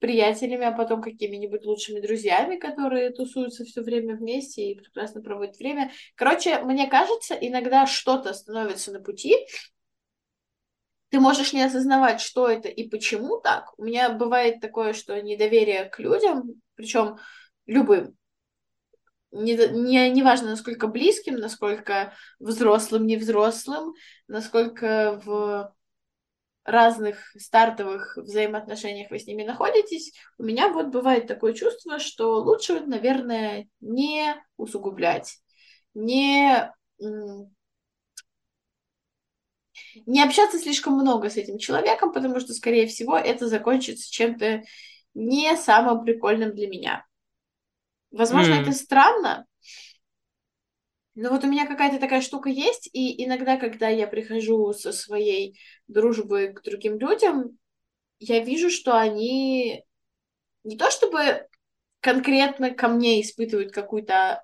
[0.05, 5.93] приятелями, а потом какими-нибудь лучшими друзьями, которые тусуются все время вместе и прекрасно проводят время.
[6.15, 9.35] Короче, мне кажется, иногда что-то становится на пути,
[11.09, 13.73] ты можешь не осознавать, что это и почему так.
[13.79, 17.17] У меня бывает такое, что недоверие к людям, причем
[17.65, 18.15] любым,
[19.33, 23.95] не, не, не важно, насколько близким, насколько взрослым, невзрослым,
[24.29, 25.75] насколько в
[26.65, 32.81] разных стартовых взаимоотношениях вы с ними находитесь, у меня вот бывает такое чувство, что лучше,
[32.81, 35.39] наверное, не усугублять,
[35.93, 36.73] не,
[40.07, 44.63] не общаться слишком много с этим человеком, потому что, скорее всего, это закончится чем-то
[45.13, 47.07] не самым прикольным для меня.
[48.11, 48.63] Возможно, mm.
[48.63, 49.47] это странно,
[51.15, 55.59] ну вот у меня какая-то такая штука есть, и иногда, когда я прихожу со своей
[55.87, 57.57] дружбой к другим людям,
[58.19, 59.85] я вижу, что они
[60.65, 61.47] не то чтобы
[62.01, 64.43] конкретно ко мне испытывают какую-то,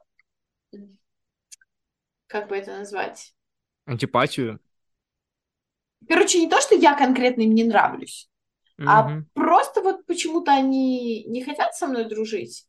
[2.27, 3.35] как бы это назвать?
[3.87, 4.61] Антипатию?
[6.09, 8.31] Короче, не то, что я конкретно им не нравлюсь,
[8.79, 8.85] mm-hmm.
[8.87, 12.67] а просто вот почему-то они не хотят со мной дружить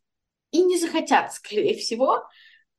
[0.50, 2.24] и не захотят, скорее всего,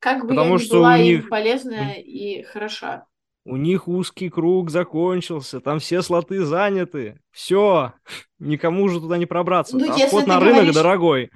[0.03, 1.23] как бы Потому я ни что была у них...
[1.23, 3.05] им полезная и хороша.
[3.45, 7.21] У них узкий круг закончился, там все слоты заняты.
[7.31, 7.93] Все,
[8.39, 9.77] никому уже туда не пробраться.
[9.77, 10.75] Ну, а вход на рынок говоришь...
[10.75, 11.31] дорогой.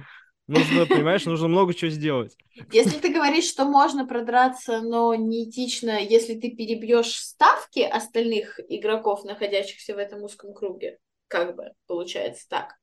[0.47, 2.35] Нужно, понимаешь, нужно много чего сделать.
[2.73, 9.95] Если ты говоришь, что можно продраться, но неэтично, если ты перебьешь ставки остальных игроков, находящихся
[9.95, 10.99] в этом узком круге,
[11.29, 12.75] как бы получается так.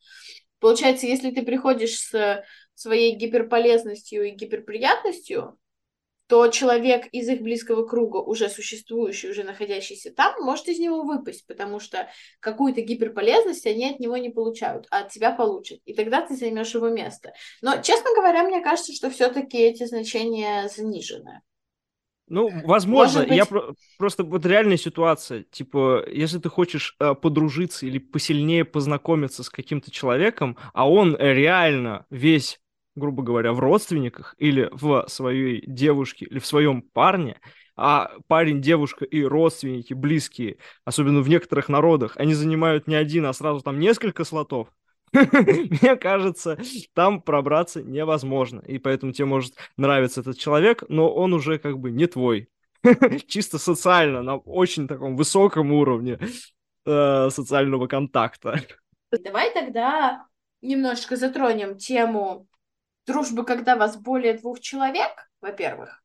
[0.61, 2.43] Получается, если ты приходишь с
[2.75, 5.59] своей гиперполезностью и гиперприятностью,
[6.27, 11.47] то человек из их близкого круга, уже существующий, уже находящийся там, может из него выпасть,
[11.47, 12.09] потому что
[12.41, 15.81] какую-то гиперполезность они от него не получают, а от тебя получат.
[15.85, 17.33] И тогда ты займешь его место.
[17.61, 21.43] Но, честно говоря, мне кажется, что все-таки эти значения занижены.
[22.27, 23.37] Ну, возможно, быть...
[23.37, 29.43] я про- просто вот реальная ситуация, типа, если ты хочешь э, подружиться или посильнее познакомиться
[29.43, 32.61] с каким-то человеком, а он реально весь
[32.97, 37.41] грубо говоря, в родственниках или в своей девушке или в своем парне,
[37.77, 43.33] а парень, девушка и родственники близкие, особенно в некоторых народах, они занимают не один, а
[43.33, 44.69] сразу там несколько слотов,
[45.13, 46.59] мне кажется,
[46.93, 48.61] там пробраться невозможно.
[48.61, 52.49] И поэтому тебе может нравиться этот человек, но он уже как бы не твой.
[53.27, 56.19] Чисто социально, на очень таком высоком уровне
[56.85, 58.61] э, социального контакта.
[59.23, 60.27] Давай тогда
[60.61, 62.49] немножечко затронем тему
[63.07, 66.03] дружба, когда вас более двух человек, во-первых.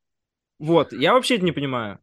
[0.57, 1.99] Вот, я вообще это не понимаю.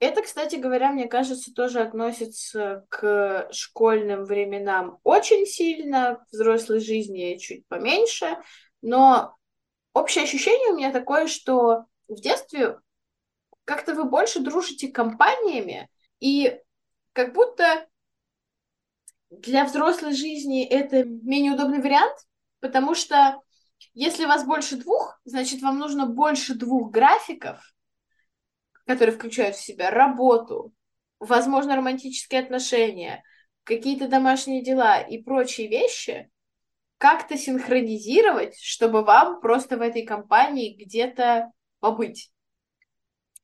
[0.00, 7.36] Это, кстати говоря, мне кажется, тоже относится к школьным временам очень сильно, в взрослой жизни
[7.36, 8.38] чуть поменьше,
[8.80, 9.36] но
[9.92, 12.78] общее ощущение у меня такое, что в детстве
[13.64, 15.88] как-то вы больше дружите компаниями,
[16.20, 16.58] и
[17.12, 17.86] как будто
[19.30, 22.16] для взрослой жизни это менее удобный вариант,
[22.60, 23.40] потому что
[23.94, 27.74] если вас больше двух, значит, вам нужно больше двух графиков,
[28.86, 30.72] которые включают в себя работу,
[31.18, 33.22] возможно, романтические отношения,
[33.64, 36.30] какие-то домашние дела и прочие вещи,
[36.98, 42.32] как-то синхронизировать, чтобы вам просто в этой компании где-то побыть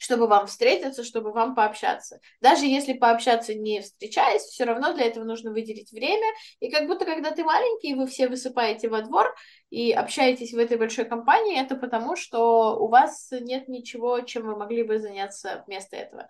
[0.05, 2.21] чтобы вам встретиться, чтобы вам пообщаться.
[2.43, 6.27] Даже если пообщаться не встречаясь, все равно для этого нужно выделить время.
[6.61, 9.35] И как будто когда ты маленький, вы все высыпаете во двор
[9.71, 14.57] и общаетесь в этой большой компании, это потому, что у вас нет ничего, чем вы
[14.57, 16.29] могли бы заняться вместо этого.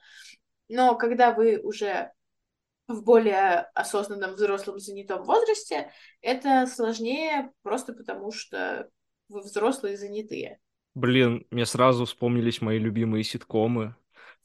[0.68, 2.12] Но когда вы уже
[2.86, 8.88] в более осознанном взрослом занятом возрасте, это сложнее просто потому, что
[9.28, 10.60] вы взрослые занятые.
[10.94, 13.96] Блин, мне сразу вспомнились мои любимые ситкомы.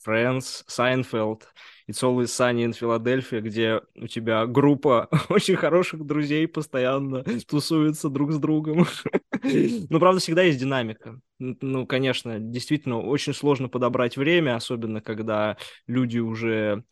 [0.06, 1.42] Friends, Seinfeld,
[1.90, 8.32] It's Always Sunny in Philadelphia, где у тебя группа очень хороших друзей постоянно тусуется друг
[8.32, 8.86] с другом.
[9.42, 11.22] Ну, правда, всегда есть динамика.
[11.40, 15.56] Ну, конечно, действительно, очень сложно подобрать время, особенно когда
[15.88, 16.84] люди уже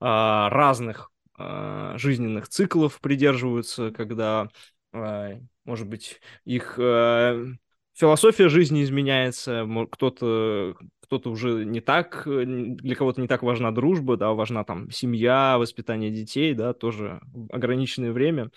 [0.00, 4.48] а, разных а, жизненных циклов придерживаются, когда,
[4.92, 5.32] а,
[5.64, 7.46] может быть, их а,
[7.94, 10.76] философия жизни изменяется, кто-то
[11.12, 16.10] кто-то уже не так, для кого-то не так важна дружба, да, важна там семья, воспитание
[16.10, 18.50] детей, да, тоже ограниченное время.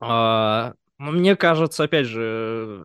[0.00, 2.84] А, мне кажется, опять же,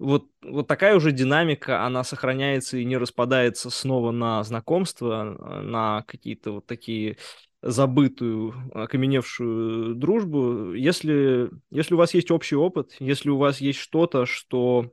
[0.00, 6.50] вот, вот такая уже динамика, она сохраняется и не распадается снова на знакомства, на какие-то
[6.50, 7.18] вот такие
[7.62, 14.26] забытую, окаменевшую дружбу, если, если у вас есть общий опыт, если у вас есть что-то,
[14.26, 14.92] что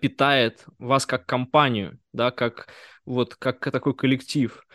[0.00, 2.68] питает вас как компанию, да, как
[3.04, 4.66] вот как такой коллектив.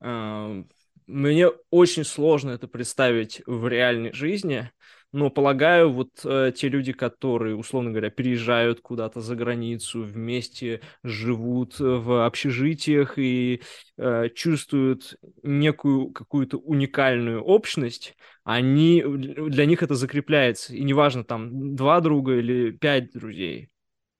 [0.00, 0.62] А,
[1.06, 4.70] мне очень сложно это представить в реальной жизни,
[5.12, 11.80] но полагаю, вот э, те люди, которые, условно говоря, переезжают куда-то за границу, вместе живут
[11.80, 13.60] в общежитиях и
[13.98, 20.74] э, чувствуют некую какую-то уникальную общность, они, для них это закрепляется.
[20.76, 23.69] И неважно, там, два друга или пять друзей.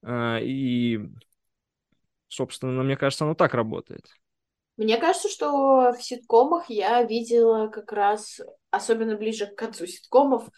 [0.03, 1.01] Э, и,
[2.29, 4.07] собственно, мне кажется, оно так работает.
[4.77, 10.49] Мне кажется, что в ситкомах я видела как раз, особенно ближе к концу ситкомов,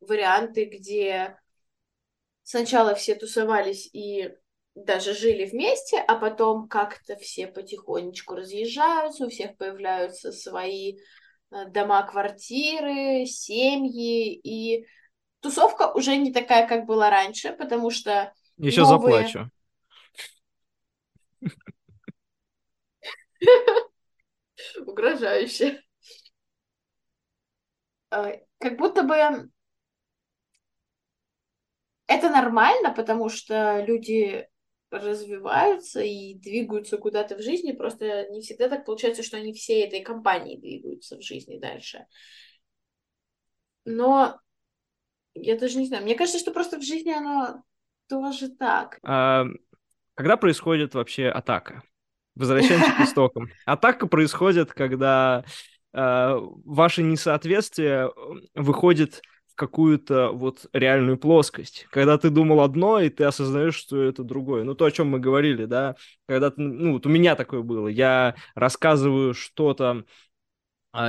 [0.00, 1.38] варианты, где
[2.42, 4.30] сначала все тусовались и
[4.74, 10.98] даже жили вместе, а потом как-то все потихонечку разъезжаются, у всех появляются свои
[11.50, 14.86] э, дома, квартиры, семьи, и
[15.40, 19.28] тусовка уже не такая, как была раньше, потому что Еще новые...
[19.28, 19.50] заплачу.
[24.86, 25.82] Угрожающе.
[28.10, 29.16] Э, как будто бы
[32.06, 34.48] это нормально, потому что люди
[34.90, 40.00] развиваются и двигаются куда-то в жизни, просто не всегда так получается, что они всей этой
[40.00, 42.06] компании двигаются в жизни дальше.
[43.84, 44.40] Но
[45.34, 47.62] я даже не знаю, мне кажется, что просто в жизни оно
[48.08, 48.98] тоже так.
[49.02, 49.46] А,
[50.14, 51.82] когда происходит вообще атака?
[52.34, 53.48] Возвращаемся к истокам.
[53.64, 55.44] Атака происходит, когда
[55.92, 58.12] э, ваше несоответствие
[58.54, 59.22] выходит
[59.56, 61.86] какую-то вот реальную плоскость.
[61.90, 64.62] Когда ты думал одно, и ты осознаешь, что это другое.
[64.62, 65.96] Ну, то, о чем мы говорили, да,
[66.28, 67.88] когда ты, ну, вот у меня такое было.
[67.88, 70.04] Я рассказываю что-то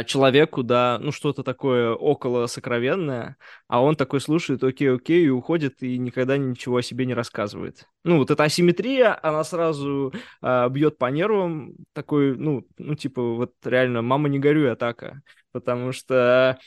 [0.06, 5.82] человеку, да, ну, что-то такое около сокровенное, а он такой слушает, окей, окей, и уходит,
[5.84, 7.86] и никогда ничего о себе не рассказывает.
[8.04, 13.54] Ну, вот эта асимметрия, она сразу а, бьет по нервам, такой, ну, ну, типа, вот
[13.64, 15.22] реально, мама, не горюй, атака.
[15.52, 16.60] Потому что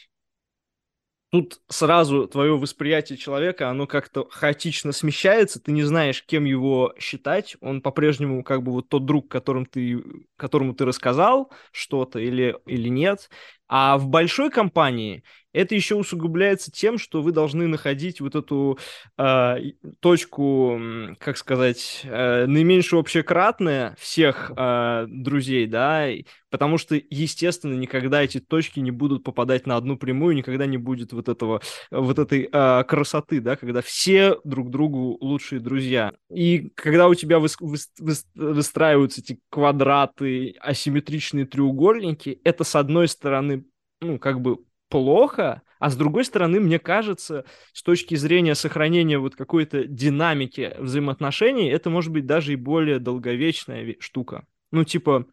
[1.30, 7.56] тут сразу твое восприятие человека, оно как-то хаотично смещается, ты не знаешь, кем его считать,
[7.60, 10.02] он по-прежнему как бы вот тот друг, которым ты,
[10.36, 13.30] которому ты рассказал что-то или, или нет,
[13.68, 18.78] а в большой компании это еще усугубляется тем, что вы должны находить вот эту
[19.18, 19.56] э,
[20.00, 20.80] точку,
[21.18, 26.08] как сказать, э, наименьшее общекратное всех э, друзей, да,
[26.50, 31.12] потому что, естественно, никогда эти точки не будут попадать на одну прямую, никогда не будет
[31.12, 36.12] вот этого, вот этой э, красоты, да, когда все друг другу лучшие друзья.
[36.32, 43.64] И когда у тебя вы, вы, выстраиваются эти квадраты, асимметричные треугольники, это, с одной стороны,
[44.00, 44.58] ну, как бы
[44.90, 51.70] плохо, а с другой стороны, мне кажется, с точки зрения сохранения вот какой-то динамики взаимоотношений,
[51.70, 54.44] это может быть даже и более долговечная штука.
[54.72, 55.26] Ну, типа,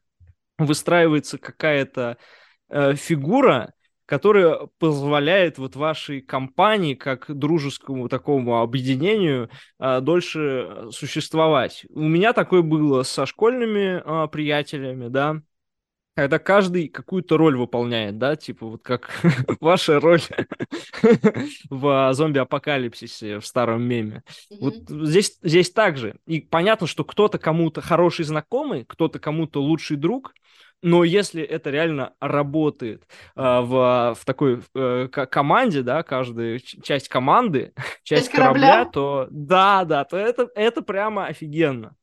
[0.57, 2.17] выстраивается какая-то
[2.69, 3.73] э, фигура,
[4.07, 9.49] которая позволяет вот вашей компании, как дружескому такому объединению,
[9.79, 11.85] а, дольше существовать.
[11.89, 15.41] У меня такое было со школьными а, приятелями, да,
[16.17, 19.11] когда каждый какую-то роль выполняет, да, типа вот как
[19.59, 20.19] ваша роль
[21.69, 24.23] в зомби-апокалипсисе в старом меме.
[24.59, 26.15] Вот здесь, здесь так же.
[26.25, 30.33] И понятно, что кто-то кому-то хороший знакомый, кто-то кому-то лучший друг,
[30.81, 33.03] но если это реально работает
[33.35, 39.85] э, в, в такой э, команде, да, каждая часть команды, часть корабля, корабля, то да,
[39.85, 41.95] да, то это, это прямо офигенно.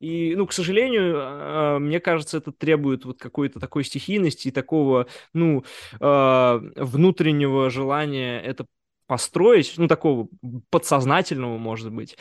[0.00, 5.06] И, ну, к сожалению, э, мне кажется, это требует вот какой-то такой стихийности и такого,
[5.34, 5.62] ну,
[6.00, 8.66] э, внутреннего желания это
[9.06, 10.28] построить, ну, такого
[10.70, 12.16] подсознательного, может быть,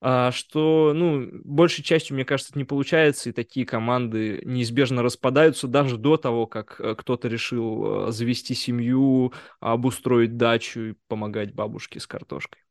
[0.00, 5.68] а, что, ну, большей частью, мне кажется, это не получается, и такие команды неизбежно распадаются
[5.68, 12.06] даже до того, как э, кто-то решил завести семью, обустроить дачу и помогать бабушке с
[12.06, 12.65] картошкой.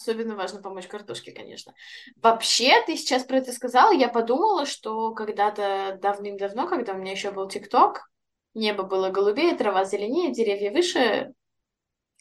[0.00, 1.74] Особенно важно помочь картошке, конечно.
[2.16, 7.32] Вообще, ты сейчас про это сказала, я подумала, что когда-то давным-давно, когда у меня еще
[7.32, 8.10] был ТикТок,
[8.54, 11.34] небо было голубее, трава зеленее, деревья выше,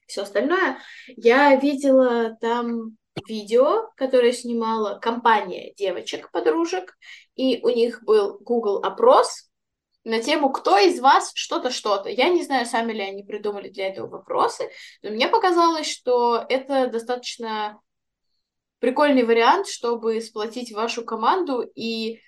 [0.07, 2.97] все остальное, я видела там
[3.29, 6.97] видео, которое снимала компания девочек-подружек,
[7.35, 9.48] и у них был Google опрос,
[10.03, 12.09] на тему «Кто из вас что-то, что-то?».
[12.09, 14.71] Я не знаю, сами ли они придумали для этого вопросы,
[15.01, 17.79] но мне показалось, что это достаточно
[18.79, 22.21] прикольный вариант, чтобы сплотить вашу команду и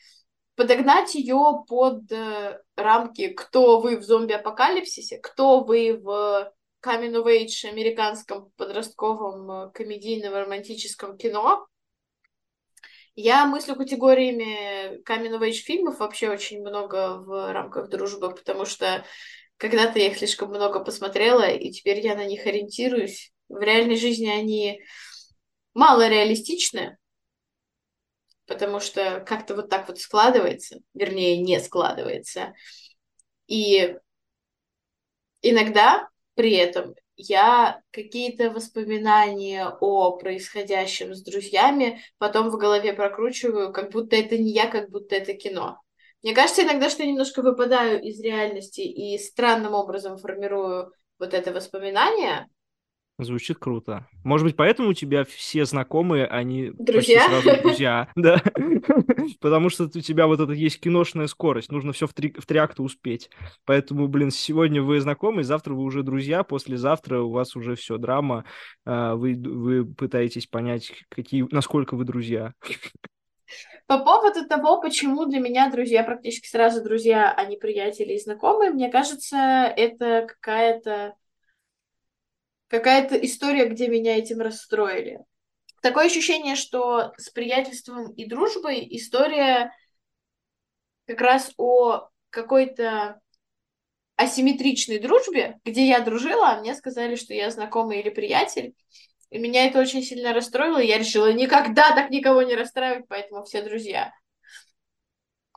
[0.55, 6.53] подогнать ее под э, рамки «Кто вы в зомби-апокалипсисе?», «Кто вы в
[6.83, 11.67] of age американском подростковом э, комедийном романтическом кино?»,
[13.15, 19.05] я мыслю категориями of age фильмов вообще очень много в рамках дружбы, потому что
[19.57, 23.31] когда-то я их слишком много посмотрела, и теперь я на них ориентируюсь.
[23.47, 24.81] В реальной жизни они
[25.73, 26.97] мало реалистичны,
[28.47, 32.53] потому что как-то вот так вот складывается, вернее, не складывается.
[33.47, 33.95] И
[35.41, 43.91] иногда при этом я какие-то воспоминания о происходящем с друзьями потом в голове прокручиваю, как
[43.91, 45.79] будто это не я, как будто это кино.
[46.23, 51.51] Мне кажется иногда, что я немножко выпадаю из реальности и странным образом формирую вот это
[51.51, 52.47] воспоминание,
[53.17, 54.07] Звучит круто.
[54.23, 57.19] Может быть, поэтому у тебя все знакомые, они друзья?
[57.27, 58.41] почти сразу друзья, да?
[59.39, 62.57] Потому что у тебя вот это есть киношная скорость, нужно все в три, в три
[62.57, 63.29] акта успеть.
[63.65, 68.45] Поэтому, блин, сегодня вы знакомы, завтра вы уже друзья, послезавтра у вас уже все драма,
[68.85, 72.53] а, вы, вы пытаетесь понять, какие, насколько вы друзья.
[73.85, 78.71] По поводу того, почему для меня друзья практически сразу друзья, а не приятели и знакомые,
[78.71, 81.15] мне кажется, это какая-то
[82.71, 85.19] какая-то история, где меня этим расстроили.
[85.81, 89.73] Такое ощущение, что с приятельством и дружбой история
[91.05, 93.19] как раз о какой-то
[94.15, 98.73] асимметричной дружбе, где я дружила, а мне сказали, что я знакомый или приятель.
[99.31, 103.43] И меня это очень сильно расстроило, и я решила никогда так никого не расстраивать, поэтому
[103.43, 104.13] все друзья.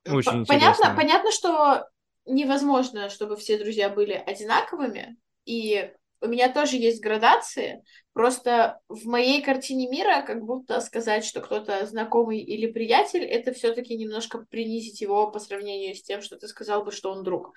[0.04, 0.96] Очень понятно, интересно.
[0.96, 1.88] понятно, что
[2.24, 5.92] невозможно, чтобы все друзья были одинаковыми, и
[6.24, 11.84] у меня тоже есть градации, просто в моей картине мира как будто сказать, что кто-то
[11.86, 16.84] знакомый или приятель, это все-таки немножко принизить его по сравнению с тем, что ты сказал
[16.84, 17.52] бы, что он друг.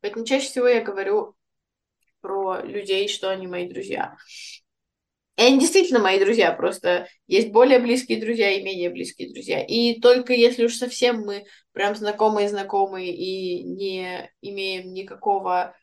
[0.00, 1.34] Поэтому чаще всего я говорю
[2.22, 4.16] про людей, что они мои друзья.
[5.36, 9.62] И они действительно мои друзья, просто есть более близкие друзья и менее близкие друзья.
[9.62, 15.76] И только если уж совсем мы прям знакомые-знакомые и не имеем никакого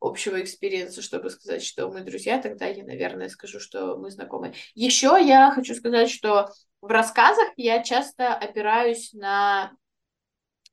[0.00, 4.54] общего experience а, чтобы сказать, что мы друзья, тогда я, наверное, скажу, что мы знакомы.
[4.74, 6.48] Еще я хочу сказать, что
[6.80, 9.72] в рассказах я часто опираюсь на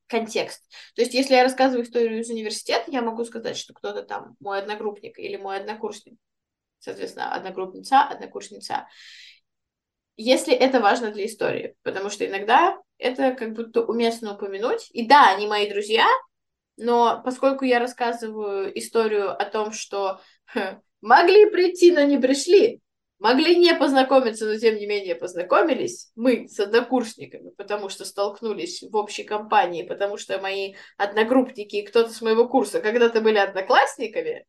[0.07, 0.63] контекст.
[0.95, 4.59] То есть, если я рассказываю историю из университета, я могу сказать, что кто-то там мой
[4.59, 6.19] одногруппник или мой однокурсник,
[6.79, 8.87] соответственно, одногруппница, однокурсница.
[10.17, 14.89] Если это важно для истории, потому что иногда это как будто уместно упомянуть.
[14.91, 16.07] И да, они мои друзья,
[16.77, 22.81] но поскольку я рассказываю историю о том, что ха, могли прийти, но не пришли,
[23.19, 28.95] могли не познакомиться, но тем не менее познакомились, мы с однокурсниками, потому что столкнулись в
[28.95, 34.45] общей компании, потому что мои одногруппники и кто-то с моего курса когда-то были одноклассниками,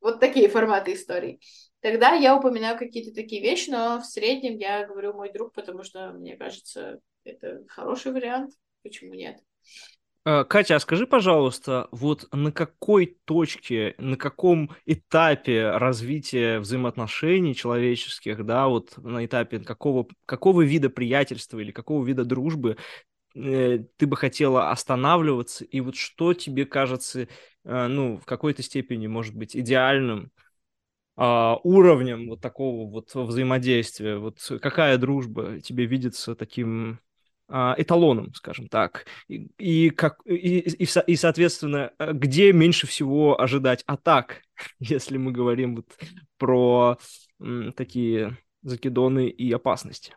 [0.00, 1.40] вот такие форматы историй,
[1.80, 6.10] тогда я упоминаю какие-то такие вещи, но в среднем я говорю мой друг, потому что
[6.12, 8.52] мне кажется, это хороший вариант,
[8.82, 9.38] почему нет.
[10.28, 18.44] Э, Катя, а скажи, пожалуйста, вот на какой точке, на каком этапе развития взаимоотношений человеческих,
[18.44, 22.76] да, вот на этапе какого, какого вида приятельства или какого вида дружбы
[23.34, 27.26] э, ты бы хотела останавливаться, и вот что тебе кажется,
[27.64, 30.30] э, ну, в какой-то степени, может быть, идеальным
[31.16, 34.18] э, уровнем вот такого вот взаимодействия?
[34.18, 37.00] Вот какая дружба тебе видится таким
[37.50, 44.42] эталоном, скажем так, и, и, как, и, и, и, соответственно, где меньше всего ожидать атак,
[44.80, 45.86] если мы говорим вот
[46.36, 46.98] про
[47.40, 50.14] м, такие закидоны и опасности.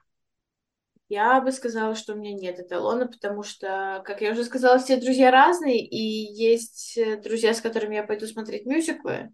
[1.10, 4.96] Я бы сказала, что у меня нет эталона, потому что, как я уже сказала, все
[4.96, 9.30] друзья разные, и есть друзья, с которыми я пойду смотреть мюзиклы.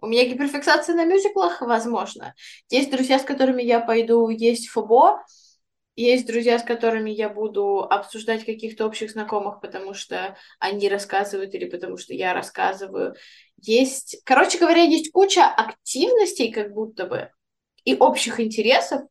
[0.00, 2.34] У меня гиперфиксация на мюзиклах, возможно.
[2.68, 5.24] Есть друзья, с которыми я пойду есть фобо,
[5.96, 11.68] есть друзья, с которыми я буду обсуждать каких-то общих знакомых, потому что они рассказывают или
[11.68, 13.14] потому что я рассказываю.
[13.60, 17.30] Есть, короче говоря, есть куча активностей, как будто бы,
[17.84, 19.02] и общих интересов,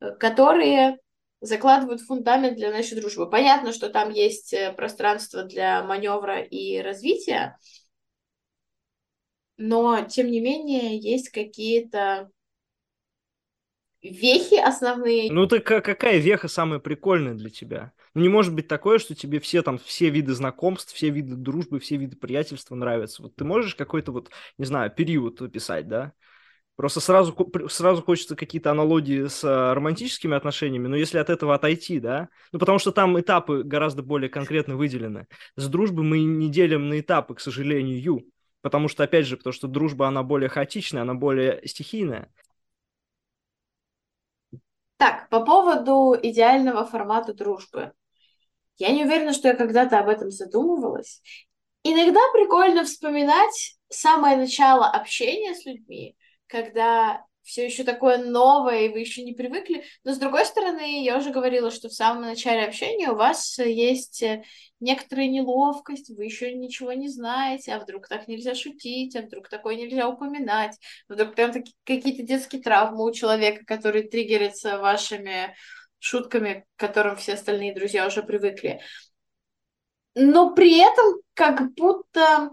[0.00, 0.98] э, которые
[1.40, 3.28] закладывают фундамент для нашей дружбы.
[3.28, 7.56] Понятно, что там есть э, пространство для маневра и развития,
[9.56, 12.30] но, тем не менее, есть какие-то
[14.02, 15.32] вехи основные.
[15.32, 17.92] Ну, так какая веха самая прикольная для тебя?
[18.14, 21.80] Ну, не может быть такое, что тебе все там, все виды знакомств, все виды дружбы,
[21.80, 23.22] все виды приятельства нравятся.
[23.22, 26.12] Вот ты можешь какой-то вот, не знаю, период описать, да?
[26.76, 27.36] Просто сразу,
[27.68, 32.58] сразу хочется какие-то аналогии с а, романтическими отношениями, но если от этого отойти, да, ну
[32.58, 35.26] потому что там этапы гораздо более конкретно выделены.
[35.54, 38.24] С дружбой мы не делим на этапы, к сожалению,
[38.62, 42.32] потому что, опять же, потому что дружба, она более хаотичная, она более стихийная.
[45.02, 47.92] Так, по поводу идеального формата дружбы.
[48.76, 51.20] Я не уверена, что я когда-то об этом задумывалась.
[51.82, 59.00] Иногда прикольно вспоминать самое начало общения с людьми, когда все еще такое новое, и вы
[59.00, 59.84] еще не привыкли.
[60.04, 64.22] Но с другой стороны, я уже говорила, что в самом начале общения у вас есть
[64.22, 64.44] э,
[64.80, 69.76] некоторая неловкость, вы еще ничего не знаете, а вдруг так нельзя шутить, а вдруг такое
[69.76, 70.78] нельзя упоминать,
[71.08, 71.52] вдруг там
[71.84, 75.54] какие-то детские травмы у человека, которые триггерятся вашими
[75.98, 78.80] шутками, к которым все остальные друзья уже привыкли.
[80.14, 82.50] Но при этом как будто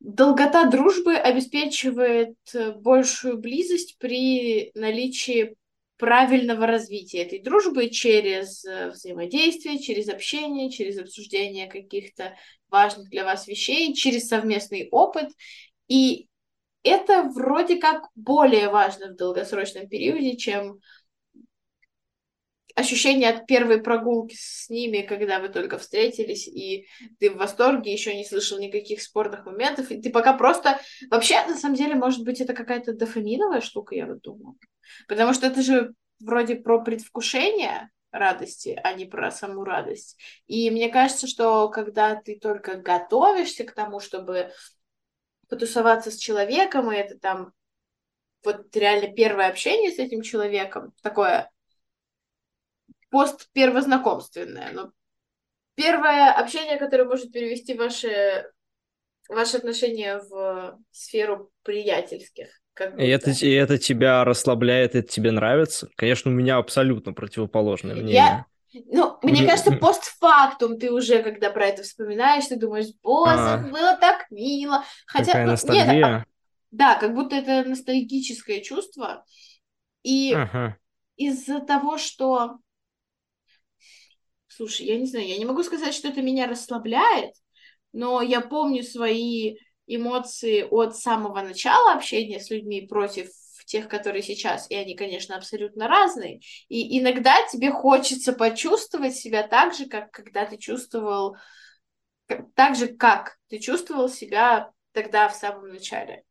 [0.00, 5.56] Долгота дружбы обеспечивает э, большую близость при наличии
[5.96, 12.36] правильного развития этой дружбы через э, взаимодействие, через общение, через обсуждение каких-то
[12.70, 15.30] важных для вас вещей, через совместный опыт.
[15.88, 16.28] И
[16.84, 20.78] это вроде как более важно в долгосрочном периоде, чем
[22.78, 26.86] ощущение от первой прогулки с ними, когда вы только встретились, и
[27.18, 30.80] ты в восторге, еще не слышал никаких спорных моментов, и ты пока просто...
[31.10, 34.56] Вообще, на самом деле, может быть, это какая-то дофаминовая штука, я вот думаю.
[35.08, 40.16] Потому что это же вроде про предвкушение радости, а не про саму радость.
[40.46, 44.50] И мне кажется, что когда ты только готовишься к тому, чтобы
[45.48, 47.52] потусоваться с человеком, и это там
[48.44, 51.50] вот реально первое общение с этим человеком, такое
[53.10, 54.92] пост первознакомственное, но
[55.74, 58.50] первое общение, которое может перевести ваши,
[59.28, 62.48] ваши отношения в сферу приятельских.
[62.74, 65.88] Как и, это, и это тебя расслабляет, это тебе нравится?
[65.96, 68.14] Конечно, у меня абсолютно противоположное мнение.
[68.14, 68.46] Я...
[68.86, 73.96] Ну, мне кажется, постфактум ты уже, когда про это вспоминаешь, ты думаешь, боже, а, было
[73.96, 74.84] так мило.
[75.06, 75.92] Хотя, какая ну, ностальгия.
[75.92, 76.24] Нет, а,
[76.70, 79.24] да, как будто это ностальгическое чувство.
[80.02, 80.76] И ага.
[81.16, 82.58] из-за того, что
[84.58, 87.32] Слушай, я не знаю, я не могу сказать, что это меня расслабляет,
[87.92, 89.54] но я помню свои
[89.86, 93.28] эмоции от самого начала общения с людьми против
[93.66, 96.40] тех, которые сейчас, и они, конечно, абсолютно разные.
[96.68, 101.36] И иногда тебе хочется почувствовать себя так же, как когда ты чувствовал,
[102.56, 106.24] так же, как ты чувствовал себя тогда в самом начале.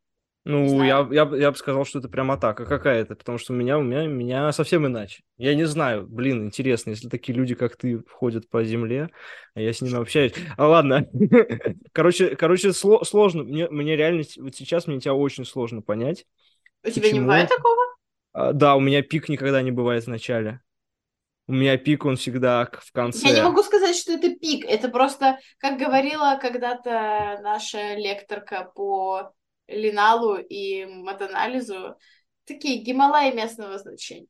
[0.48, 3.78] Ну, я, я, я бы сказал, что это прям атака какая-то, потому что у меня,
[3.78, 5.22] у меня, меня совсем иначе.
[5.36, 9.10] Я не знаю, блин, интересно, если такие люди, как ты, ходят по земле,
[9.54, 10.32] а я с ними общаюсь.
[10.56, 11.06] А ладно,
[11.92, 16.24] короче, короче, сло, сложно, мне, мне реально, вот сейчас мне тебя очень сложно понять.
[16.82, 17.82] У тебя не бывает такого?
[18.32, 20.62] А, да, у меня пик никогда не бывает в начале.
[21.46, 23.28] У меня пик, он всегда в конце.
[23.28, 24.64] Я не могу сказать, что это пик.
[24.64, 29.34] Это просто, как говорила когда-то наша лекторка по
[29.68, 31.96] линалу и матанализу
[32.44, 34.26] такие Гималаи местного значения.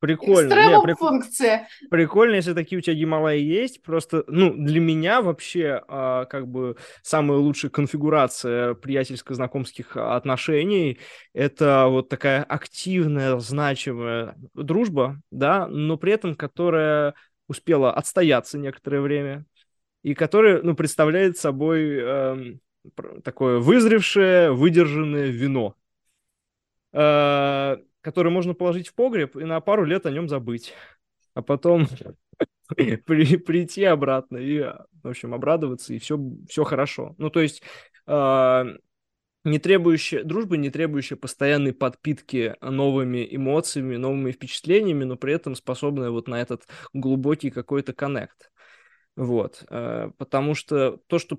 [0.00, 0.54] Прикольно.
[0.54, 0.98] Не, прик...
[0.98, 1.68] функция.
[1.90, 3.82] Прикольно, если такие у тебя Гималаи есть.
[3.82, 10.98] Просто, ну, для меня вообще, а, как бы, самая лучшая конфигурация приятельско-знакомских отношений—
[11.34, 17.14] это вот такая активная, значимая дружба, да, но при этом которая
[17.46, 19.44] успела отстояться некоторое время
[20.02, 22.54] и которая, ну, представляет собой э,
[23.24, 25.76] такое вызревшее, выдержанное вино.
[26.92, 30.74] Э, который можно положить в погреб и на пару лет о нем забыть.
[31.34, 31.86] А потом
[32.76, 32.96] при,
[33.36, 34.60] прийти обратно и,
[35.02, 36.18] в общем, обрадоваться, и все,
[36.48, 37.14] все хорошо.
[37.18, 37.62] Ну, то есть,
[38.06, 38.64] э,
[39.44, 46.10] не требующая, дружба не требующая постоянной подпитки новыми эмоциями, новыми впечатлениями, но при этом способная
[46.10, 48.50] вот на этот глубокий какой-то коннект.
[49.16, 51.38] Вот, э, потому что то, что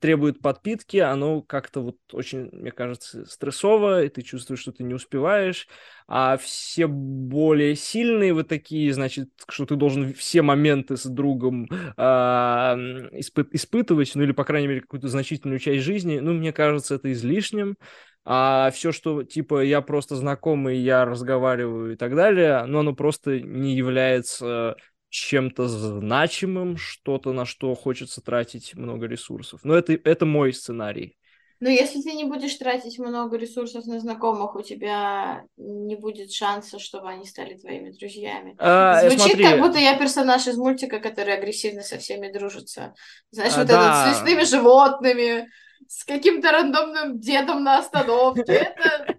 [0.00, 4.94] требует подпитки, оно как-то вот очень, мне кажется, стрессово, и ты чувствуешь, что ты не
[4.94, 5.68] успеваешь,
[6.08, 12.02] а все более сильные вот такие, значит, что ты должен все моменты с другом э,
[12.02, 17.12] испы- испытывать, ну или, по крайней мере, какую-то значительную часть жизни, ну, мне кажется, это
[17.12, 17.76] излишним,
[18.24, 23.40] а все, что, типа, я просто знакомый, я разговариваю и так далее, ну, оно просто
[23.40, 24.76] не является
[25.10, 29.60] чем-то значимым, что-то, на что хочется тратить много ресурсов.
[29.64, 31.16] Но это, это мой сценарий.
[31.60, 36.78] Но если ты не будешь тратить много ресурсов на знакомых, у тебя не будет шанса,
[36.78, 38.54] чтобы они стали твоими друзьями.
[38.58, 39.44] А, Звучит, смотри...
[39.44, 42.94] как будто я персонаж из мультика, который агрессивно со всеми дружится.
[43.32, 43.74] Знаешь, а, вот да.
[43.74, 45.48] этот с лесными животными,
[45.88, 48.42] с каким-то рандомным дедом на остановке.
[48.52, 49.16] Это,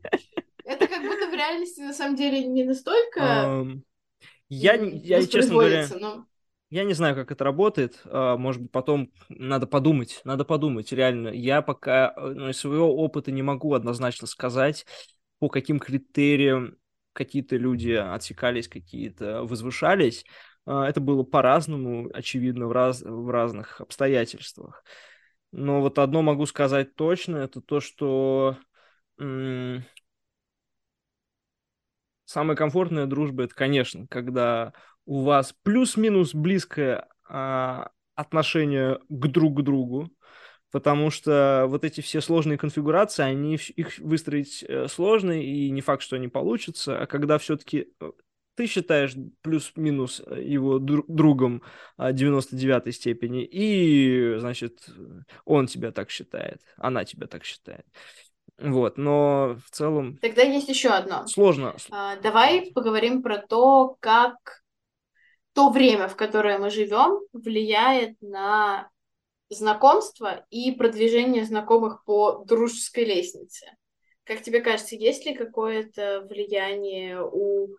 [0.63, 3.81] это как будто в реальности на самом деле не настолько...
[4.49, 6.25] Я, я честно говоря, но...
[6.71, 8.01] я не знаю, как это работает.
[8.05, 10.21] А, может быть, потом надо подумать.
[10.23, 11.29] Надо подумать, реально.
[11.29, 14.85] Я пока э, ну, из своего опыта не могу однозначно сказать,
[15.37, 16.75] по каким критериям
[17.13, 20.25] какие-то люди отсекались, какие-то возвышались.
[20.65, 24.83] А, это было по-разному, очевидно, в, раз, в разных обстоятельствах.
[25.51, 28.57] Но вот одно могу сказать точно, это то, что
[32.29, 34.73] Самая комфортная дружба это, конечно, когда
[35.07, 40.11] у вас плюс-минус близкое а, отношение к друг к другу,
[40.69, 46.03] потому что вот эти все сложные конфигурации, они их выстроить э, сложно, и не факт,
[46.03, 48.11] что они получатся, а когда все-таки э,
[48.53, 51.63] ты считаешь плюс-минус э, его другом
[51.97, 54.87] 99 степени, и, значит,
[55.45, 57.87] он тебя так считает, она тебя так считает.
[58.61, 60.17] Вот, но в целом...
[60.17, 61.25] Тогда есть еще одно.
[61.27, 61.75] Сложно.
[61.91, 64.61] А, давай поговорим про то, как
[65.53, 68.89] то время, в которое мы живем, влияет на
[69.49, 73.65] знакомство и продвижение знакомых по дружеской лестнице.
[74.23, 77.69] Как тебе кажется, есть ли какое-то влияние у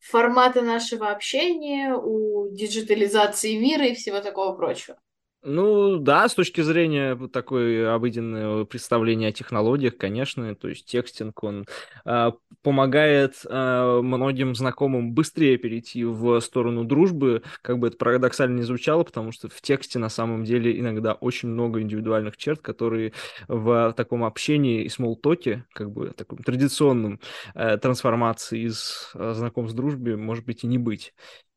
[0.00, 4.98] формата нашего общения, у диджитализации мира и всего такого прочего?
[5.44, 11.42] Ну да, с точки зрения вот такой обыденного представления о технологиях, конечно, то есть текстинг,
[11.42, 11.66] он
[12.04, 12.30] э,
[12.62, 19.02] помогает э, многим знакомым быстрее перейти в сторону дружбы, как бы это парадоксально не звучало,
[19.02, 23.12] потому что в тексте на самом деле иногда очень много индивидуальных черт, которые
[23.48, 27.18] в таком общении и смолтоке, как бы таком традиционном
[27.56, 31.12] э, трансформации из э, знакомств дружбе, может быть и не быть.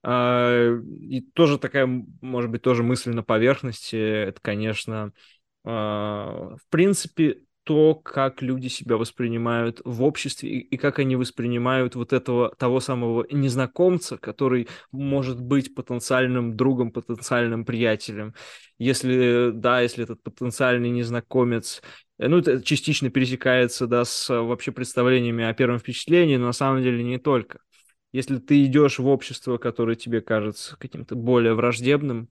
[0.07, 1.87] А, и тоже такая,
[2.21, 5.13] может быть, тоже мысль на поверхности, это, конечно,
[5.63, 12.13] а, в принципе, то, как люди себя воспринимают в обществе и, как они воспринимают вот
[12.13, 18.35] этого того самого незнакомца, который может быть потенциальным другом, потенциальным приятелем.
[18.77, 21.81] Если, да, если этот потенциальный незнакомец
[22.19, 26.83] э, ну, это частично пересекается, да, с вообще представлениями о первом впечатлении, но на самом
[26.83, 27.57] деле не только
[28.15, 32.29] если ты идешь в общество, которое тебе кажется каким-то более враждебным,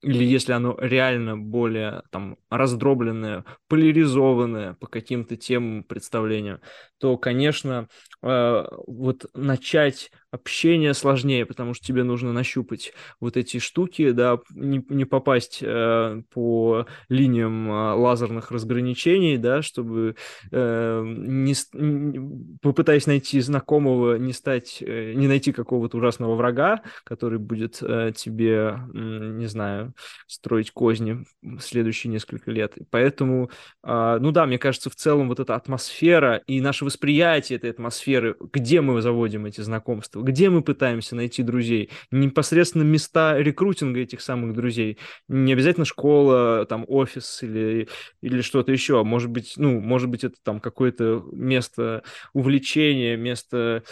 [0.00, 6.60] или если оно реально более там раздробленное, поляризованное по каким-то темам представления,
[7.00, 7.88] то, конечно,
[8.22, 14.84] э, вот начать общение сложнее, потому что тебе нужно нащупать вот эти штуки, да, не,
[14.88, 20.16] не попасть э, по линиям э, лазерных разграничений, да, чтобы
[20.50, 27.38] э, не, не попытаясь найти знакомого, не стать, э, не найти какого-то ужасного врага, который
[27.38, 29.94] будет э, тебе, э, не знаю,
[30.26, 32.74] строить козни в следующие несколько лет.
[32.90, 33.50] Поэтому,
[33.84, 38.34] э, ну да, мне кажется, в целом вот эта атмосфера и наше восприятие этой атмосферы,
[38.52, 44.54] где мы заводим эти знакомства, где мы пытаемся найти друзей, непосредственно места рекрутинга этих самых
[44.54, 44.98] друзей,
[45.28, 47.88] не обязательно школа, там офис или,
[48.20, 52.02] или что-то еще, может быть, ну, может быть, это там какое-то место
[52.32, 53.84] увлечения, место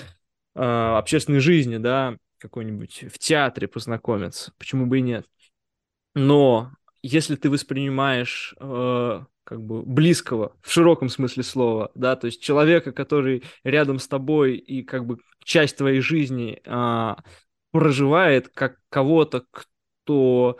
[0.55, 5.26] общественной жизни, да, какой-нибудь в театре познакомиться, почему бы и нет.
[6.14, 6.72] Но
[7.03, 12.93] если ты воспринимаешь э, как бы близкого в широком смысле слова, да, то есть человека,
[12.93, 17.14] который рядом с тобой и как бы часть твоей жизни э,
[17.70, 19.45] проживает как кого-то,
[20.05, 20.59] кто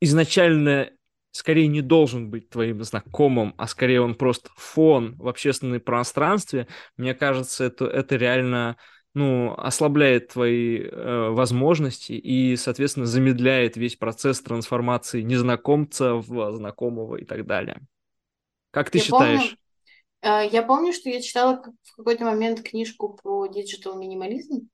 [0.00, 0.90] изначально
[1.30, 6.66] скорее не должен быть твоим знакомым, а скорее он просто фон в общественном пространстве,
[6.96, 8.76] мне кажется, это, это реально
[9.14, 17.24] ну, ослабляет твои э, возможности и, соответственно, замедляет весь процесс трансформации незнакомца в знакомого и
[17.24, 17.80] так далее.
[18.76, 19.46] Как ты Я считаешь?
[19.46, 19.56] помню,
[20.22, 24.68] э, я помню, что я читала в какой-то момент книжку про digital минимализм,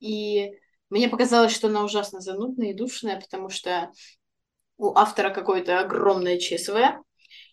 [0.00, 0.52] и
[0.90, 3.92] мне показалось, что она ужасно занудная и душная, потому что
[4.78, 6.76] у автора какое-то огромное ЧСВ,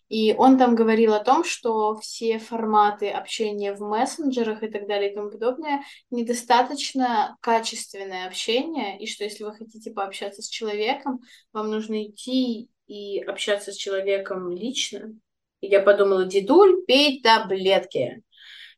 [0.09, 5.11] и он там говорил о том, что все форматы общения в мессенджерах и так далее
[5.11, 11.21] и тому подобное недостаточно качественное общение, и что если вы хотите пообщаться с человеком,
[11.53, 15.15] вам нужно идти и общаться с человеком лично.
[15.61, 18.21] И я подумала, дедуль, пей таблетки.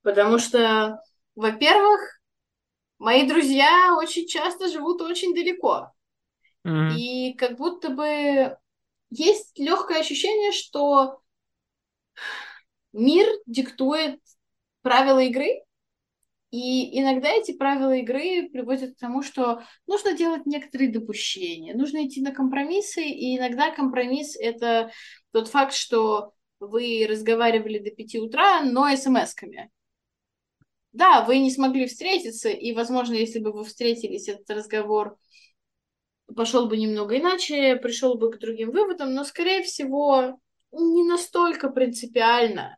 [0.02, 1.02] Потому что,
[1.36, 2.00] во-первых,
[3.00, 5.92] мои друзья очень часто живут очень далеко.
[6.66, 6.96] Mm-hmm.
[6.96, 8.58] И как будто бы
[9.10, 11.22] есть легкое ощущение, что
[12.94, 14.20] мир диктует
[14.82, 15.64] правила игры,
[16.50, 22.22] и иногда эти правила игры приводят к тому, что нужно делать некоторые допущения, нужно идти
[22.22, 24.92] на компромиссы, и иногда компромисс— это
[25.32, 29.70] тот факт, что вы разговаривали до пяти утра, но смс-ками.
[30.92, 35.18] Да, вы не смогли встретиться, и, возможно, если бы вы встретились, этот разговор
[36.36, 40.40] пошел бы немного иначе, пришел бы к другим выводам, но, скорее всего,
[40.72, 42.78] не настолько принципиально,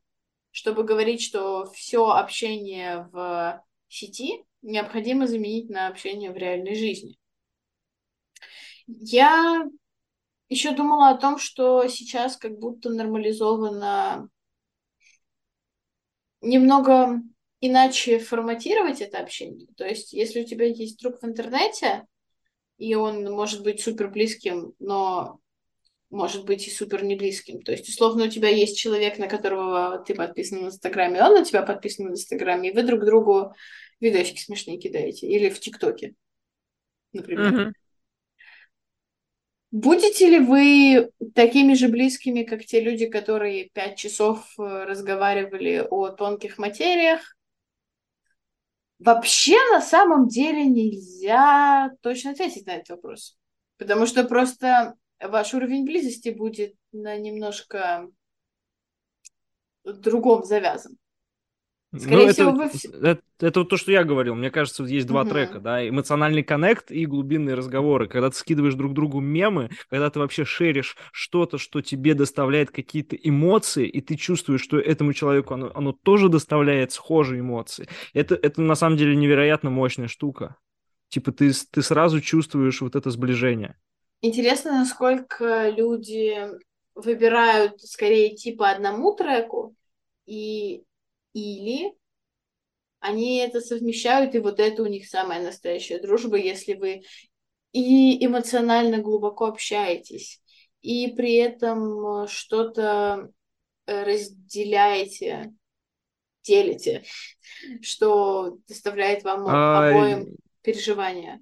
[0.52, 7.18] чтобы говорить, что все общение в сети необходимо заменить на общение в реальной жизни.
[8.88, 9.66] Я
[10.50, 14.30] еще думала о том, что сейчас как будто нормализовано
[16.42, 17.22] немного
[17.62, 19.68] иначе форматировать это общение.
[19.78, 22.06] То есть, если у тебя есть друг в интернете,
[22.78, 25.40] и он может быть супер близким, но
[26.10, 27.62] может быть и супер не близким.
[27.62, 31.46] То есть, условно, у тебя есть человек, на которого ты подписан в Инстаграме, он на
[31.46, 33.54] тебя подписан в Инстаграме, и вы друг другу
[34.00, 35.28] видосики смешные кидаете.
[35.28, 36.16] Или в ТикТоке,
[37.14, 37.54] например.
[37.54, 37.72] Mm-hmm.
[39.72, 46.10] Будете ли вы такими же близкими, как те люди, которые пять часов э, разговаривали о
[46.10, 47.36] тонких материях,
[49.00, 53.38] Вообще, на самом деле, нельзя точно ответить на этот вопрос.
[53.78, 58.10] Потому что просто ваш уровень близости будет на немножко
[59.86, 60.98] другом завязан.
[61.98, 63.08] Скорее ну, всего, это, вы...
[63.08, 64.36] это, это вот то, что я говорил.
[64.36, 65.32] Мне кажется, вот есть два угу.
[65.32, 68.08] трека, да, эмоциональный коннект и глубинные разговоры.
[68.08, 73.16] Когда ты скидываешь друг другу мемы, когда ты вообще шеришь что-то, что тебе доставляет какие-то
[73.16, 77.88] эмоции, и ты чувствуешь, что этому человеку оно, оно тоже доставляет схожие эмоции.
[78.14, 80.58] Это, это на самом деле невероятно мощная штука.
[81.08, 83.76] Типа ты, ты сразу чувствуешь вот это сближение.
[84.22, 86.36] Интересно, насколько люди
[86.94, 89.76] выбирают скорее типа одному треку
[90.28, 90.84] и
[91.34, 91.94] или
[93.00, 97.04] они это совмещают, и вот это у них самая настоящая дружба, если вы
[97.72, 100.42] и эмоционально глубоко общаетесь,
[100.82, 103.32] и при этом что-то
[103.86, 105.54] э, разделяете,
[106.44, 107.04] делите,
[107.82, 109.90] что доставляет вам а...
[109.90, 111.40] обоим переживания.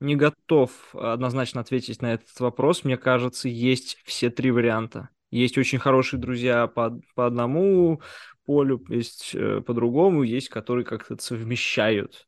[0.00, 2.84] Не готов однозначно ответить на этот вопрос.
[2.84, 5.08] Мне кажется, есть все три варианта.
[5.32, 8.00] Есть очень хорошие друзья по, по одному
[8.48, 12.26] полю, есть э, по-другому, есть, которые как-то совмещают.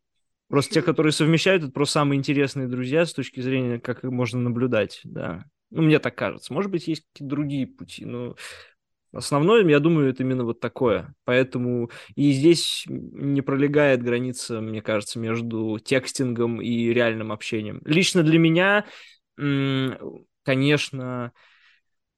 [0.48, 4.38] Просто те, которые совмещают, это просто самые интересные друзья с точки зрения, как их можно
[4.38, 5.46] наблюдать, да.
[5.70, 6.52] Ну, мне так кажется.
[6.52, 8.36] Может быть, есть какие-то другие пути, но
[9.14, 11.14] основное, я думаю, это именно вот такое.
[11.24, 17.80] Поэтому и здесь не пролегает граница, мне кажется, между текстингом и реальным общением.
[17.86, 18.84] Лично для меня,
[20.44, 21.32] конечно,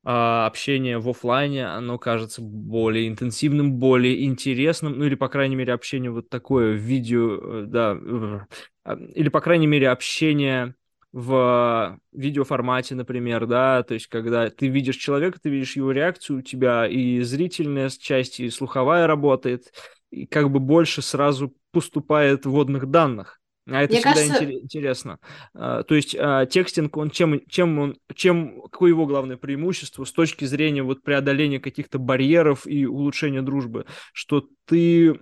[0.05, 5.73] а, общение в офлайне, оно кажется более интенсивным, более интересным, ну или, по крайней мере,
[5.73, 7.97] общение вот такое в видео, э, да,
[8.85, 10.75] а, или, по крайней мере, общение
[11.13, 16.43] в видеоформате, например, да, то есть когда ты видишь человека, ты видишь его реакцию, у
[16.43, 19.73] тебя и зрительная часть, и слуховая работает,
[20.11, 23.42] и как бы больше сразу поступает вводных данных.
[23.67, 24.45] А это Мне всегда кажется...
[24.45, 25.19] интересно.
[25.55, 30.13] А, то есть а, текстинг, он чем, чем он, чем, какое его главное преимущество с
[30.13, 35.19] точки зрения вот преодоления каких-то барьеров и улучшения дружбы, что ты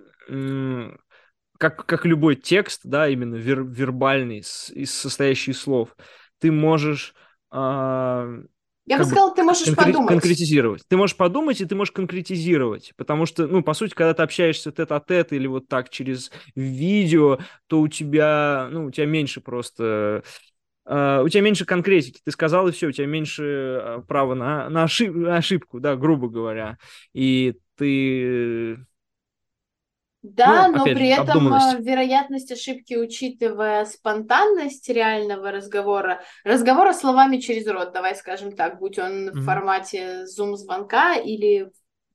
[1.57, 5.95] как, как любой текст, да, именно вер, вербальный, с, из состоящий из слов,
[6.39, 7.13] ты можешь
[8.87, 10.09] э, я бы сказала, ты можешь конкре- подумать.
[10.09, 10.83] Конкретизировать.
[10.87, 12.93] Ты можешь подумать, и ты можешь конкретизировать.
[12.97, 17.81] Потому что, ну, по сути, когда ты общаешься тет-а-тет или вот так через видео, то
[17.81, 20.23] у тебя, ну, у тебя меньше просто...
[20.83, 22.21] Uh, у тебя меньше конкретики.
[22.25, 25.95] Ты сказал, и все, у тебя меньше uh, права на, на, ошиб, на ошибку, да,
[25.95, 26.79] грубо говоря.
[27.13, 28.83] И ты
[30.23, 37.37] да, ну, но при же, этом э, вероятность ошибки, учитывая спонтанность реального разговора, разговора словами
[37.37, 39.31] через рот, давай скажем так, будь он mm-hmm.
[39.31, 41.71] в формате зум-звонка или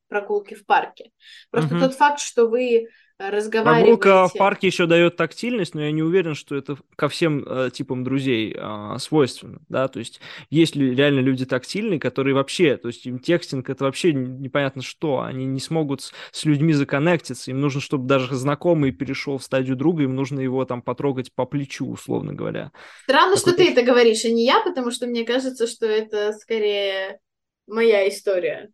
[0.09, 1.11] прогулки в парке.
[1.51, 1.81] Просто mm-hmm.
[1.81, 2.89] тот факт, что вы
[3.19, 3.85] разговариваете.
[3.85, 7.71] Прогулка в парке еще дает тактильность, но я не уверен, что это ко всем э,
[7.73, 12.89] типам друзей э, свойственно, да, то есть есть ли реально люди тактильные, которые вообще, то
[12.89, 17.61] есть им текстинг это вообще непонятно что, они не смогут с, с людьми законнектиться, им
[17.61, 21.89] нужно, чтобы даже знакомый перешел в стадию друга, им нужно его там потрогать по плечу,
[21.89, 22.73] условно говоря.
[23.05, 27.19] Странно, что ты это говоришь, а не я, потому что мне кажется, что это скорее
[27.67, 28.71] моя история.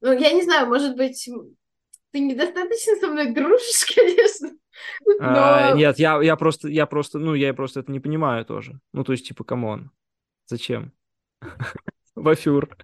[0.00, 1.28] Ну, я не знаю, может быть,
[2.16, 4.50] ты недостаточно со мной дружишь, конечно.
[5.20, 5.72] А, но...
[5.72, 8.80] А, нет, я, я просто, я просто, ну, я просто это не понимаю тоже.
[8.92, 9.90] Ну, то есть, типа, come on.
[10.46, 10.92] Зачем?
[12.14, 12.74] What for.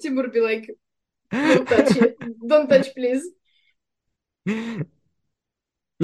[0.00, 0.66] Тимур like,
[1.30, 3.22] don't touch, don't touch, please.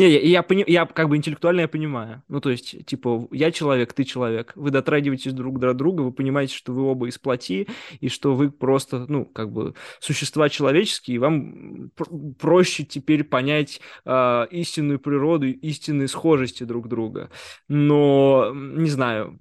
[0.00, 2.22] Не, я, я, пони, я как бы интеллектуально я понимаю.
[2.28, 4.52] Ну, то есть, типа, я человек, ты человек.
[4.54, 7.68] Вы дотрагиваетесь друг до друга, вы понимаете, что вы оба из плоти,
[8.00, 13.82] и что вы просто, ну, как бы, существа человеческие, и вам пр- проще теперь понять
[14.06, 17.30] э, истинную природу, истинные схожести друг друга.
[17.68, 19.38] Но, не знаю,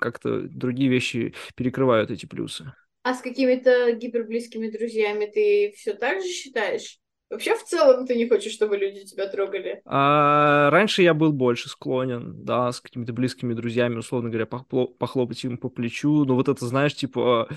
[0.00, 2.72] как-то другие вещи перекрывают эти плюсы.
[3.04, 6.98] А с какими-то гиперблизкими друзьями ты все так же считаешь?
[7.30, 9.80] Вообще, в целом, ты не хочешь, чтобы люди тебя трогали?
[9.86, 15.58] А, раньше я был больше склонен, да, с какими-то близкими друзьями, условно говоря, похлопать им
[15.58, 16.24] по плечу.
[16.24, 17.48] Но вот это, знаешь, типа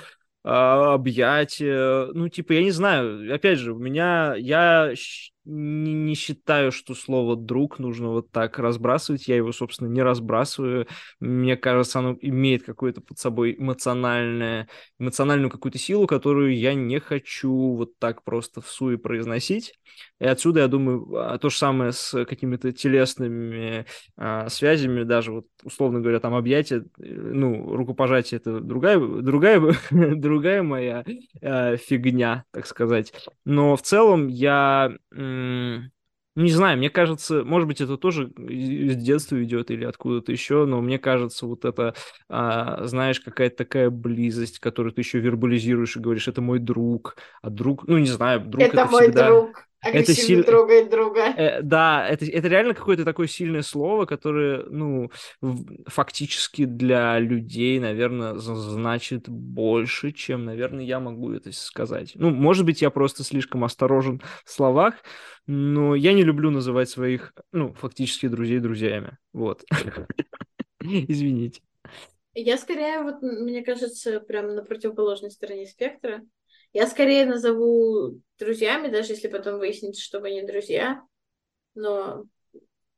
[0.43, 4.93] а, объятия, ну, типа, я не знаю, опять же, у меня, я
[5.48, 9.28] не, не считаю, что слово «друг» нужно вот так разбрасывать.
[9.28, 10.88] Я его, собственно, не разбрасываю.
[11.20, 14.68] Мне кажется, оно имеет какое-то под собой эмоциональное,
[15.00, 19.74] эмоциональную какую-то силу, которую я не хочу вот так просто в суе произносить.
[20.20, 23.86] И отсюда, я думаю, а, то же самое с какими-то телесными
[24.18, 30.64] а, связями, даже вот, условно говоря, там объятия, э, ну, рукопожатие— это другая, другая, другая
[30.64, 31.06] моя
[31.41, 33.14] а, фигня, так сказать.
[33.45, 34.91] Но в целом я
[36.35, 40.81] не знаю, мне кажется, может быть, это тоже из детства идет или откуда-то еще, но
[40.81, 41.95] мне кажется, вот это,
[42.29, 47.49] а, знаешь, какая-то такая близость, которую ты еще вербализируешь и говоришь, это мой друг, а
[47.49, 49.27] друг, ну, не знаю, друг это, это мой всегда...
[49.27, 51.25] друг это сильно трогает друга.
[51.38, 55.11] Э, да, это, это реально какое-то такое сильное слово, которое, ну,
[55.86, 62.13] фактически для людей, наверное, значит больше, чем, наверное, я могу это сказать.
[62.15, 64.95] Ну, может быть, я просто слишком осторожен в словах,
[65.45, 69.17] но я не люблю называть своих, ну, фактически друзей друзьями.
[69.34, 69.63] Вот.
[70.82, 71.61] Извините.
[72.34, 76.21] Я скорее, вот, мне кажется, прям на противоположной стороне спектра.
[76.78, 81.01] Я скорее назову друзьями, даже если потом выяснится, что вы не друзья.
[81.73, 82.25] Но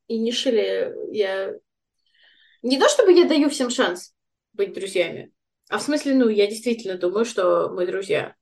[0.06, 1.54] и не шили я...
[2.60, 4.14] Не то, чтобы я даю всем шанс
[4.52, 5.32] быть друзьями,
[5.70, 8.34] а в смысле, ну, я действительно думаю, что мы друзья.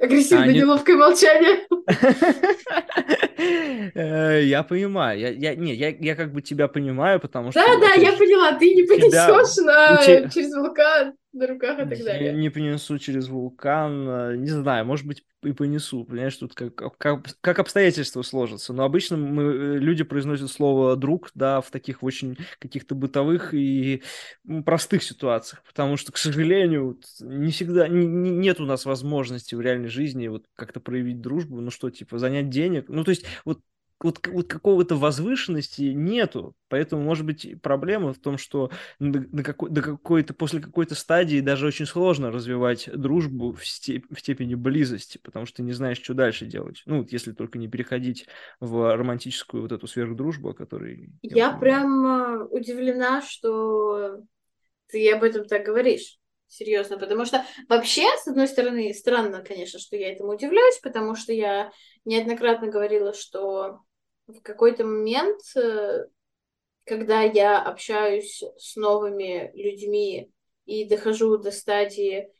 [0.00, 1.68] Агрессивное, а, неловкое молчание.
[3.94, 5.20] Э, я понимаю.
[5.20, 7.60] Я, я, не, я, я как бы тебя понимаю, потому что...
[7.60, 8.58] Да, да, я поняла.
[8.58, 10.28] Ты не понесешь на...
[10.30, 12.26] через вулкан на руках и так далее.
[12.26, 16.04] Я не понесу через вулкан, э, не знаю, может быть, и понесу.
[16.04, 18.72] Понимаешь, тут как, как, как обстоятельства сложатся.
[18.72, 24.02] Но обычно мы, э, люди произносят слово «друг», да, в таких очень каких-то бытовых и
[24.64, 29.60] простых ситуациях, потому что, к сожалению, не всегда, не, не, нет у нас возможности в
[29.60, 32.88] реальной жизни вот как-то проявить дружбу, ну что, типа, занять денег.
[32.88, 33.60] Ну, то есть, вот
[34.04, 36.54] вот, вот какого-то возвышенности нету.
[36.68, 41.40] Поэтому, может быть, проблема в том, что до, до, какой, до какой-то, после какой-то стадии
[41.40, 46.02] даже очень сложно развивать дружбу в, степ, в степени близости, потому что ты не знаешь,
[46.02, 46.82] что дальше делать.
[46.84, 48.26] Ну, вот если только не переходить
[48.60, 51.08] в романтическую вот эту сверхдружбу, о которой...
[51.22, 54.20] Я, я прям а, удивлена, что
[54.88, 56.18] ты об этом так говоришь.
[56.46, 61.32] Серьезно, потому что вообще, с одной стороны, странно, конечно, что я этому удивляюсь, потому что
[61.32, 61.72] я
[62.04, 63.80] неоднократно говорила, что
[64.26, 66.06] в какой-то момент, э,
[66.84, 70.30] когда я общаюсь с новыми людьми
[70.66, 72.30] и дохожу до стадии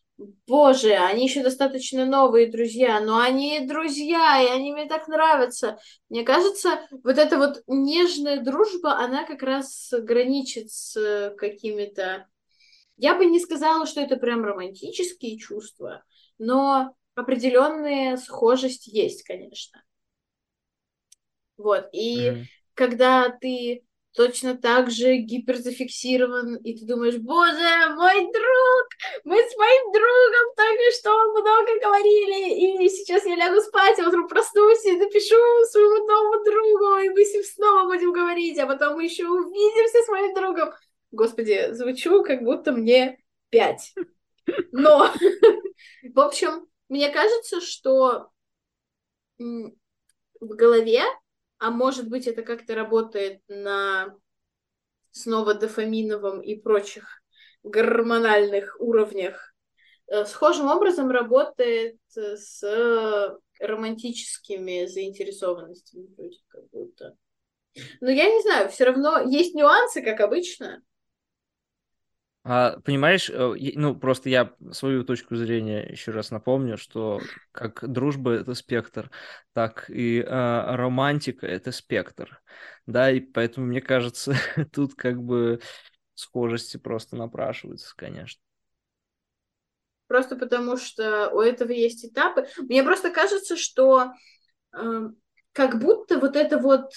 [0.46, 5.78] Боже, они еще достаточно новые друзья, но они друзья, и они мне так нравятся.
[6.08, 12.28] Мне кажется, вот эта вот нежная дружба, она как раз граничит с какими-то...
[12.96, 16.04] Я бы не сказала, что это прям романтические чувства,
[16.38, 19.82] но определенная схожесть есть, конечно.
[21.56, 22.42] Вот, и mm-hmm.
[22.74, 23.84] когда ты
[24.14, 28.88] точно так же гиперзафиксирован, и ты думаешь, боже, мой друг,
[29.24, 34.28] мы с моим другом только что много говорили, и сейчас я лягу спать, а утром
[34.28, 35.36] проснусь и напишу
[35.70, 40.02] своему новому другу, и мы с ним снова будем говорить, а потом мы еще увидимся
[40.04, 40.72] с моим другом.
[41.10, 43.18] Господи, звучу, как будто мне
[43.50, 43.94] пять.
[44.72, 45.12] Но,
[46.14, 48.28] в общем, мне кажется, что
[49.38, 49.70] в
[50.40, 51.02] голове
[51.58, 54.14] а может быть это как-то работает на
[55.10, 57.22] снова дофаминовом и прочих
[57.62, 59.54] гормональных уровнях.
[60.06, 62.62] Э, схожим образом работает с
[63.60, 67.16] романтическими заинтересованностями вроде как будто.
[68.00, 70.82] Но я не знаю, все равно есть нюансы, как обычно.
[72.46, 77.20] А, понимаешь, э, ну просто я свою точку зрения еще раз напомню, что
[77.52, 79.10] как дружба это спектр,
[79.54, 82.42] так и а, романтика это спектр,
[82.84, 84.34] да, и поэтому мне кажется,
[84.72, 85.60] тут как бы
[86.14, 88.42] схожести просто напрашиваются, конечно.
[90.06, 92.46] Просто потому что у этого есть этапы.
[92.58, 94.12] Мне просто кажется, что
[94.76, 95.08] э,
[95.52, 96.90] как будто вот это вот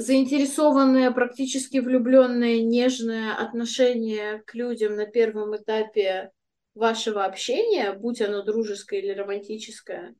[0.00, 6.30] заинтересованное, практически влюбленное, нежное отношение к людям на первом этапе
[6.74, 10.14] вашего общения, будь оно дружеское или романтическое,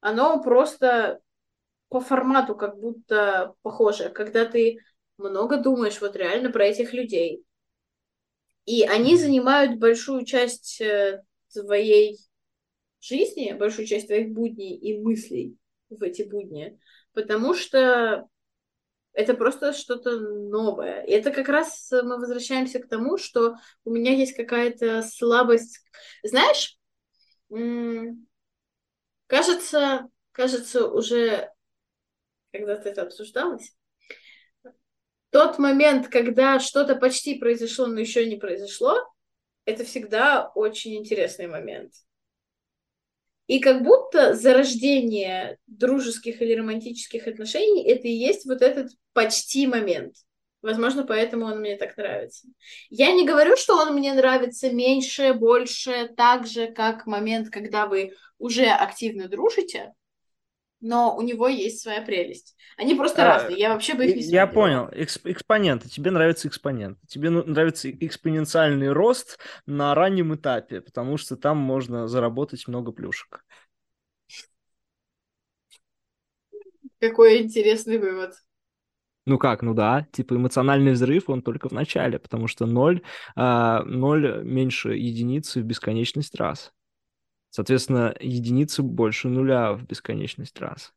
[0.00, 1.20] оно просто
[1.88, 4.78] по формату как будто похоже, когда ты
[5.18, 7.44] много думаешь вот реально про этих людей.
[8.64, 12.18] И они занимают большую часть э, твоей
[13.00, 15.56] жизни, большую часть твоих будней и мыслей
[15.90, 16.78] в эти будни,
[17.12, 18.28] потому что
[19.12, 21.02] это просто что-то новое.
[21.02, 25.84] И это как раз мы возвращаемся к тому, что у меня есть какая-то слабость.
[26.22, 26.78] Знаешь,
[29.26, 31.50] кажется, кажется, уже
[32.52, 33.74] когда-то это обсуждалось,
[35.30, 38.96] тот момент, когда что-то почти произошло, но еще не произошло,
[39.64, 41.92] это всегда очень интересный момент.
[43.50, 50.14] И как будто зарождение дружеских или романтических отношений это и есть вот этот почти момент.
[50.62, 52.46] Возможно, поэтому он мне так нравится.
[52.90, 58.12] Я не говорю, что он мне нравится меньше, больше, так же, как момент, когда вы
[58.38, 59.94] уже активно дружите,
[60.80, 62.56] но у него есть своя прелесть.
[62.76, 66.48] Они просто а, разные, я вообще бы их не Я понял, Эксп экспоненты, тебе нравится
[66.48, 72.92] экспонент, тебе ну, нравится экспоненциальный рост на раннем этапе, потому что там можно заработать много
[72.92, 73.44] плюшек.
[76.98, 78.34] Какой интересный вывод.
[79.26, 83.02] Ну как, ну да, типа эмоциональный взрыв, он только в начале, потому что ноль,
[83.36, 86.72] а, ноль меньше единицы в бесконечность раз.
[87.50, 90.94] Соответственно, единицы больше нуля в бесконечность раз.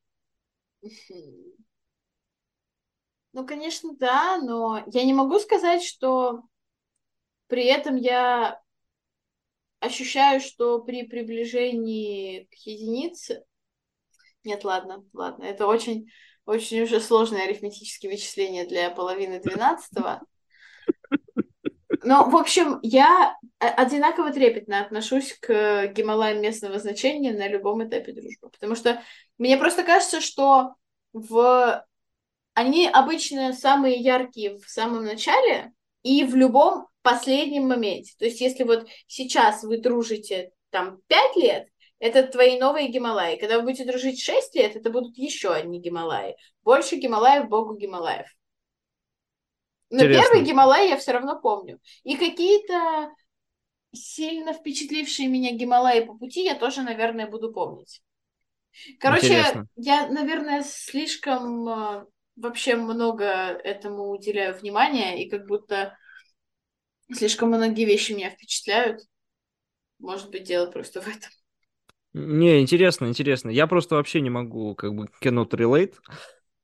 [3.33, 6.43] Ну, конечно, да, но я не могу сказать, что
[7.47, 8.61] при этом я
[9.79, 13.43] ощущаю, что при приближении к единице...
[14.43, 16.09] Нет, ладно, ладно, это очень,
[16.45, 20.21] очень уже сложные арифметические вычисления для половины двенадцатого.
[22.03, 28.49] Но, в общем, я одинаково трепетно отношусь к Гималаям местного значения на любом этапе дружбы.
[28.49, 29.01] Потому что
[29.37, 30.75] мне просто кажется, что
[31.13, 31.85] в...
[32.53, 35.71] они обычно самые яркие в самом начале
[36.03, 38.13] и в любом последнем моменте.
[38.17, 41.67] То есть, если вот сейчас вы дружите там пять лет,
[41.99, 43.37] это твои новые Гималаи.
[43.37, 46.35] Когда вы будете дружить шесть лет, это будут еще одни Гималаи.
[46.63, 48.27] Больше Гималаев, богу Гималаев.
[49.93, 50.23] Но Интересно.
[50.23, 51.79] первый Гималай я все равно помню.
[52.03, 53.11] И какие-то
[53.93, 58.01] сильно впечатлившие меня Гималаи по пути я тоже, наверное, буду помнить.
[58.99, 59.67] Короче, Интересно.
[59.75, 65.95] я, наверное, слишком э, вообще много этому уделяю внимания, и как будто
[67.11, 69.01] слишком многие вещи меня впечатляют.
[69.99, 71.29] Может быть, дело просто в этом.
[72.13, 73.49] Не, интересно, интересно.
[73.49, 75.93] Я просто вообще не могу как бы cannot relate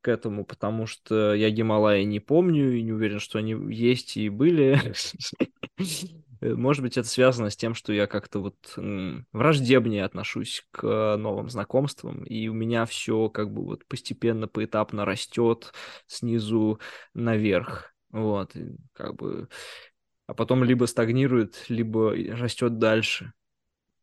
[0.09, 4.79] этому, потому что я Гималаи не помню и не уверен, что они есть и были.
[6.41, 8.55] Может быть, это связано с тем, что я как-то вот
[9.33, 15.73] враждебнее отношусь к новым знакомствам, и у меня все как бы вот постепенно, поэтапно растет
[16.07, 16.79] снизу
[17.13, 17.93] наверх.
[18.11, 18.53] Вот,
[18.93, 19.49] как бы...
[20.27, 23.33] А потом либо стагнирует, либо растет дальше.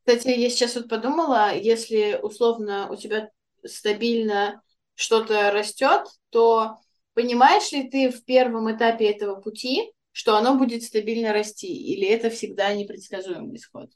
[0.04, 3.30] Кстати, я сейчас вот подумала, если условно у тебя
[3.64, 4.62] стабильно
[4.96, 6.78] что-то растет, то
[7.14, 12.30] понимаешь ли ты в первом этапе этого пути, что оно будет стабильно расти, или это
[12.30, 13.90] всегда непредсказуемый исход?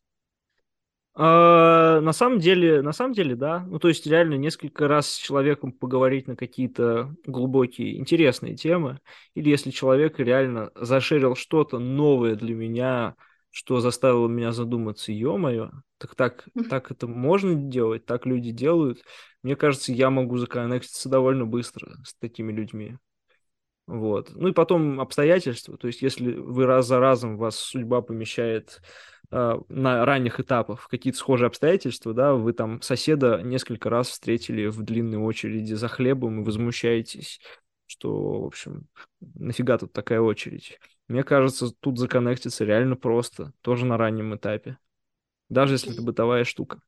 [1.15, 3.61] А, на самом деле, на самом деле, да.
[3.67, 9.01] Ну, то есть реально несколько раз с человеком поговорить на какие-то глубокие, интересные темы,
[9.35, 13.17] или если человек реально зашерил что-то новое для меня,
[13.51, 19.03] что заставило меня задуматься, ё-моё, так, так, так это можно делать, так люди делают.
[19.43, 22.97] Мне кажется, я могу законнектиться довольно быстро с такими людьми.
[23.87, 24.31] Вот.
[24.35, 25.77] Ну и потом обстоятельства.
[25.77, 28.81] То есть, если вы раз за разом вас судьба помещает
[29.33, 34.67] э, на ранних этапах в какие-то схожие обстоятельства, да, вы там соседа несколько раз встретили
[34.67, 37.41] в длинной очереди за хлебом и возмущаетесь,
[37.91, 38.87] что, в общем,
[39.21, 40.79] нафига тут такая очередь.
[41.09, 44.79] Мне кажется, тут законнектиться реально просто, тоже на раннем этапе.
[45.49, 46.81] Даже если это бытовая штука.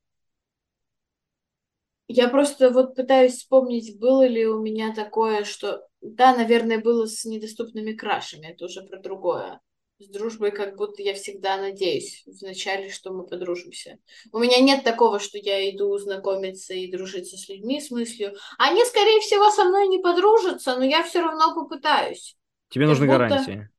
[2.07, 5.85] Я просто вот пытаюсь вспомнить, было ли у меня такое, что...
[5.99, 9.59] Да, наверное, было с недоступными крашами, это уже про другое.
[10.03, 13.99] С дружбой как будто я всегда надеюсь вначале, что мы подружимся.
[14.33, 18.33] У меня нет такого, что я иду знакомиться и дружиться с людьми с мыслью.
[18.57, 22.35] Они, скорее всего, со мной не подружатся, но я все равно попытаюсь.
[22.69, 23.17] Тебе нужны будто...
[23.17, 23.69] гарантии.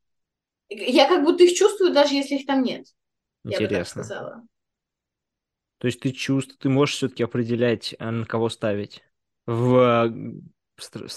[0.70, 2.86] Я как будто их чувствую, даже если их там нет.
[3.44, 3.62] Интересно.
[3.62, 4.42] Я бы так сказала.
[5.78, 9.02] То есть ты чувств, ты можешь все-таки определять, э, на кого ставить
[9.46, 10.10] в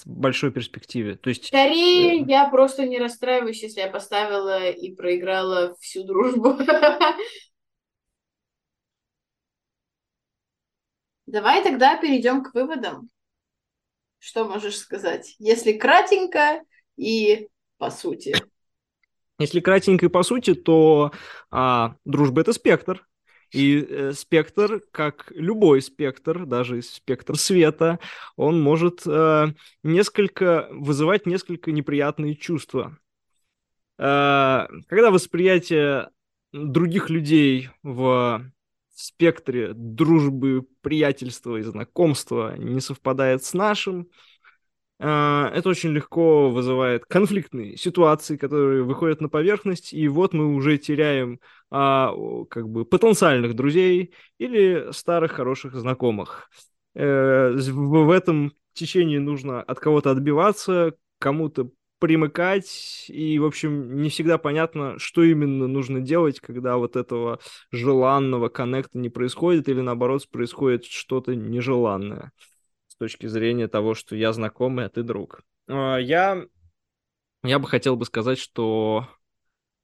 [0.06, 1.16] большой перспективе.
[1.16, 1.48] То есть...
[1.48, 6.58] Скорее, э, я просто не расстраиваюсь, если я поставила и проиграла всю дружбу.
[11.26, 13.10] Давай тогда перейдем к выводам.
[14.20, 15.36] Что можешь сказать?
[15.40, 16.62] Если кратенько
[16.96, 18.36] и по сути.
[19.40, 21.12] Если кратенько и по сути, то
[21.52, 23.08] а, дружба это спектр.
[23.52, 28.00] И э, спектр, как любой спектр, даже спектр света,
[28.36, 32.98] он может э, несколько вызывать несколько неприятные чувства.
[33.98, 36.10] Э, когда восприятие
[36.52, 38.52] других людей в
[38.94, 44.10] спектре дружбы, приятельства и знакомства не совпадает с нашим,
[45.00, 51.40] это очень легко вызывает конфликтные ситуации, которые выходят на поверхность, и вот мы уже теряем
[51.70, 52.14] а,
[52.50, 56.50] как бы потенциальных друзей или старых хороших знакомых.
[56.96, 61.70] Э, в этом течении нужно от кого-то отбиваться, кому-то
[62.00, 67.40] примыкать, и, в общем, не всегда понятно, что именно нужно делать, когда вот этого
[67.72, 72.32] желанного коннекта не происходит, или наоборот происходит что-то нежеланное
[72.98, 75.42] точки зрения того, что я знакомый, а ты друг.
[75.68, 76.46] А, я,
[77.44, 79.08] я бы хотел бы сказать, что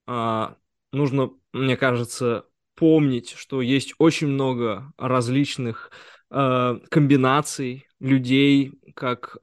[0.06, 0.58] а,
[0.92, 2.46] нужно, мне кажется,
[2.76, 5.92] помнить, что есть очень много различных
[6.32, 9.38] э, комбинаций людей, как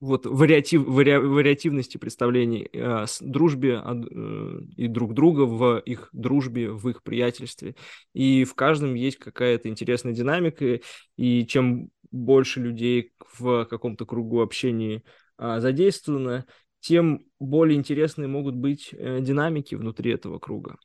[0.00, 6.70] вот вариатив, вари, вариативности представлений э, с дружбе э, и друг друга в их дружбе,
[6.70, 7.76] в их приятельстве.
[8.14, 10.80] И в каждом есть какая-то интересная динамика,
[11.16, 15.02] и чем больше людей в каком-то кругу общения
[15.36, 16.46] а, задействовано,
[16.80, 20.76] тем более интересные могут быть э, динамики внутри этого круга.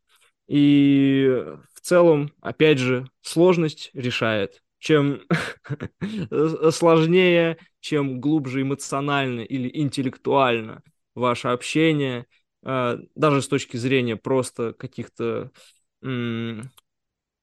[0.47, 1.28] И
[1.73, 4.61] в целом, опять же, сложность решает.
[4.78, 5.21] Чем
[6.71, 10.84] сложнее, чем глубже эмоционально или интеллектуально
[11.15, 12.28] ваше общение,
[12.63, 15.51] э, даже с точки зрения просто каких-то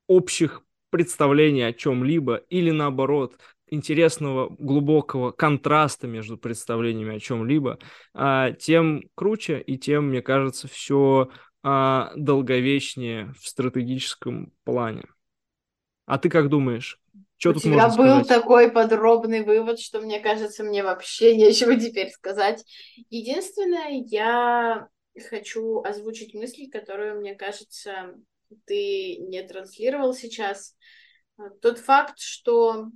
[0.07, 3.39] общих представлений о чем-либо, или наоборот,
[3.73, 7.79] интересного, глубокого контраста между представлениями о чем-либо,
[8.15, 11.31] а, тем круче и тем, мне кажется, все
[11.63, 15.05] а, долговечнее в стратегическом плане.
[16.07, 17.01] А ты как думаешь?
[17.39, 18.29] Что У тут тебя можно был сказать?
[18.29, 22.65] такой подробный вывод, что мне кажется, мне вообще нечего теперь сказать.
[23.11, 24.89] Единственное, я
[25.31, 28.15] хочу озвучить мысль, которую, мне кажется,
[28.67, 30.77] ты не транслировал сейчас.
[31.61, 32.89] Тот факт, что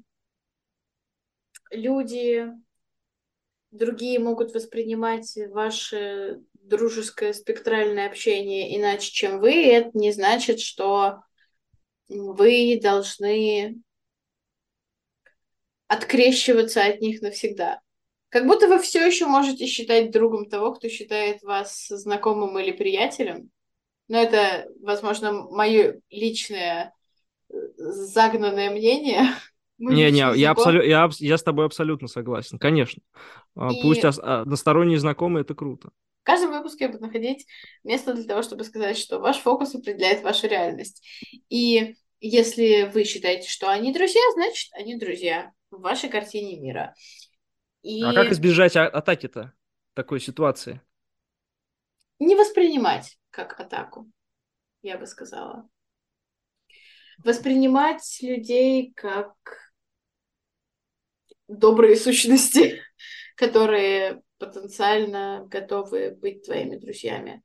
[1.71, 2.53] люди
[3.71, 11.23] другие могут воспринимать ваше дружеское спектральное общение иначе, чем вы, и это не значит, что
[12.09, 13.77] вы должны
[15.89, 17.81] открещиваться от них навсегда.
[18.29, 23.51] Как будто вы все еще можете считать другом того, кто считает вас знакомым или приятелем.
[24.09, 26.93] Но это, возможно, мое личное
[27.49, 29.29] э, загнанное мнение.
[29.79, 30.83] Не-не, я, абсолю...
[30.83, 33.03] я, я с тобой абсолютно согласен, конечно.
[33.55, 33.83] А, и...
[33.83, 34.19] Пусть ос...
[34.19, 35.91] односторонние знакомые– это круто.
[36.23, 37.47] В каждом выпуске я буду находить
[37.85, 41.07] место для того, чтобы сказать, что ваш фокус определяет вашу реальность.
[41.49, 46.95] И если вы считаете, что они друзья, значит, они друзья в вашей картине мира.
[47.83, 48.03] И...
[48.03, 49.53] А как избежать а- атаки-то
[49.95, 50.81] такой ситуации?
[52.19, 54.11] Не воспринимать как атаку,
[54.83, 55.69] я бы сказала.
[57.19, 59.35] Воспринимать людей как
[61.49, 62.83] добрые сущности,
[63.37, 67.43] которые потенциально готовы быть твоими друзьями.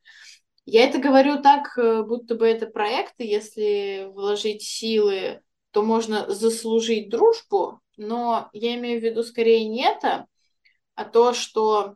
[0.65, 5.41] Я это говорю так, э, будто бы это проекты, если вложить силы,
[5.72, 10.28] то можно заслужить дружбу, но я имею в виду скорее не это,
[10.95, 11.95] а то, что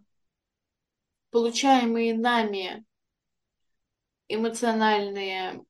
[1.30, 2.86] получаемые нами
[4.28, 5.64] эмоциональные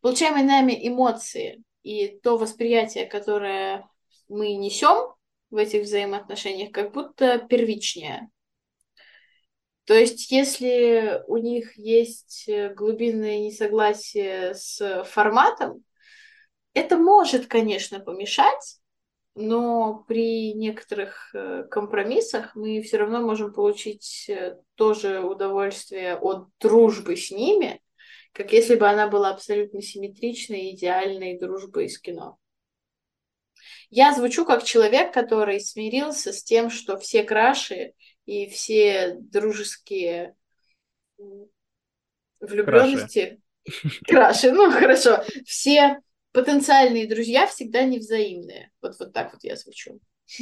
[0.00, 3.88] получаемые нами эмоции и то восприятие, которое
[4.28, 5.14] мы несем
[5.50, 8.28] в этих взаимоотношениях, как будто первичнее.
[9.84, 15.84] То есть, если у них есть глубинное несогласие с форматом,
[16.74, 18.80] это может, конечно, помешать,
[19.36, 27.16] но при некоторых э, компромиссах мы все равно можем получить э, тоже удовольствие от дружбы
[27.16, 27.80] с ними,
[28.36, 32.36] как если бы она была абсолютно симметричной, идеальной дружбой из кино.
[33.88, 37.94] Я звучу как человек, который смирился с тем, что все краши
[38.26, 40.34] и все дружеские
[42.40, 43.40] влюбленности...
[43.64, 44.00] Краши.
[44.04, 45.24] краши, ну хорошо.
[45.46, 46.00] Все
[46.32, 48.70] потенциальные друзья всегда невзаимные.
[48.82, 49.98] Вот, вот так вот я звучу.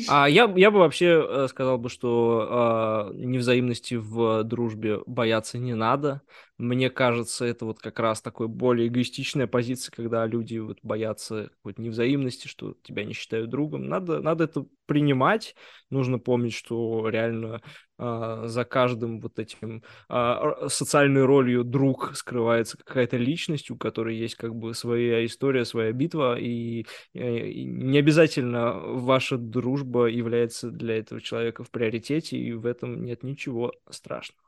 [0.09, 5.75] А я, я бы вообще э, сказал бы, что э, невзаимности в дружбе бояться не
[5.75, 6.23] надо.
[6.57, 11.83] Мне кажется, это вот как раз такой более эгоистичная позиция, когда люди вот боятся какой-то
[11.83, 13.89] невзаимности, что тебя не считают другом.
[13.89, 15.57] Надо, надо это принимать.
[15.91, 17.61] Нужно помнить, что реально
[17.99, 24.37] э, за каждым вот этим э, социальной ролью друг скрывается какая-то личность, у которой есть
[24.37, 30.99] как бы своя история, своя битва, и, э, и не обязательно ваша дружба является для
[30.99, 34.44] этого человека в приоритете, и в этом нет ничего страшного.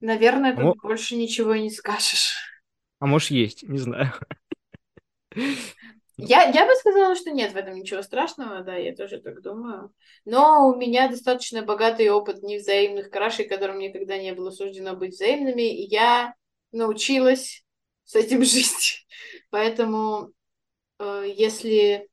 [0.00, 2.34] Наверное, тут а больше ничего и не скажешь.
[2.98, 4.12] А может, есть, не знаю.
[6.18, 9.92] Я, я бы сказала, что нет в этом ничего страшного, да, я тоже так думаю.
[10.24, 15.62] Но у меня достаточно богатый опыт невзаимных крашей, которым никогда не было суждено быть взаимными,
[15.62, 16.34] и я
[16.72, 17.66] научилась
[18.04, 19.06] с этим жить.
[19.50, 20.32] Поэтому
[20.98, 22.08] э, если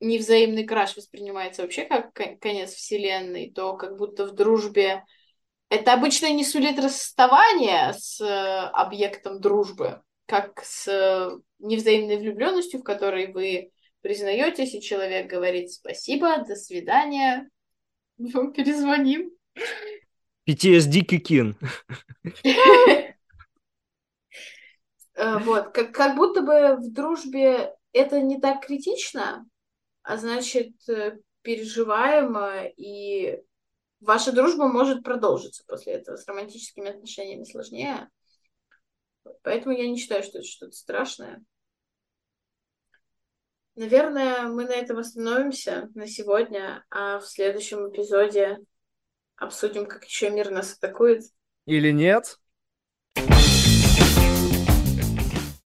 [0.00, 5.04] невзаимный краш воспринимается вообще как конец вселенной, то как будто в дружбе
[5.70, 8.24] это обычно не сулит расставание с э,
[8.72, 13.70] объектом дружбы, как с э, невзаимной влюбленностью, в которой вы
[14.00, 17.50] признаетесь, и человек говорит спасибо, до свидания,
[18.16, 19.30] мы перезвоним.
[20.48, 21.56] PTSD кикин.
[25.14, 29.44] Э, вот, как, как будто бы в дружбе это не так критично,
[30.02, 30.72] а значит,
[31.42, 33.42] переживаемо и
[34.00, 36.16] ваша дружба может продолжиться после этого.
[36.16, 38.08] С романтическими отношениями сложнее.
[39.42, 41.44] Поэтому я не считаю, что это что-то страшное.
[43.74, 48.58] Наверное, мы на этом остановимся на сегодня, а в следующем эпизоде
[49.36, 51.22] обсудим, как еще мир нас атакует.
[51.64, 52.38] Или нет?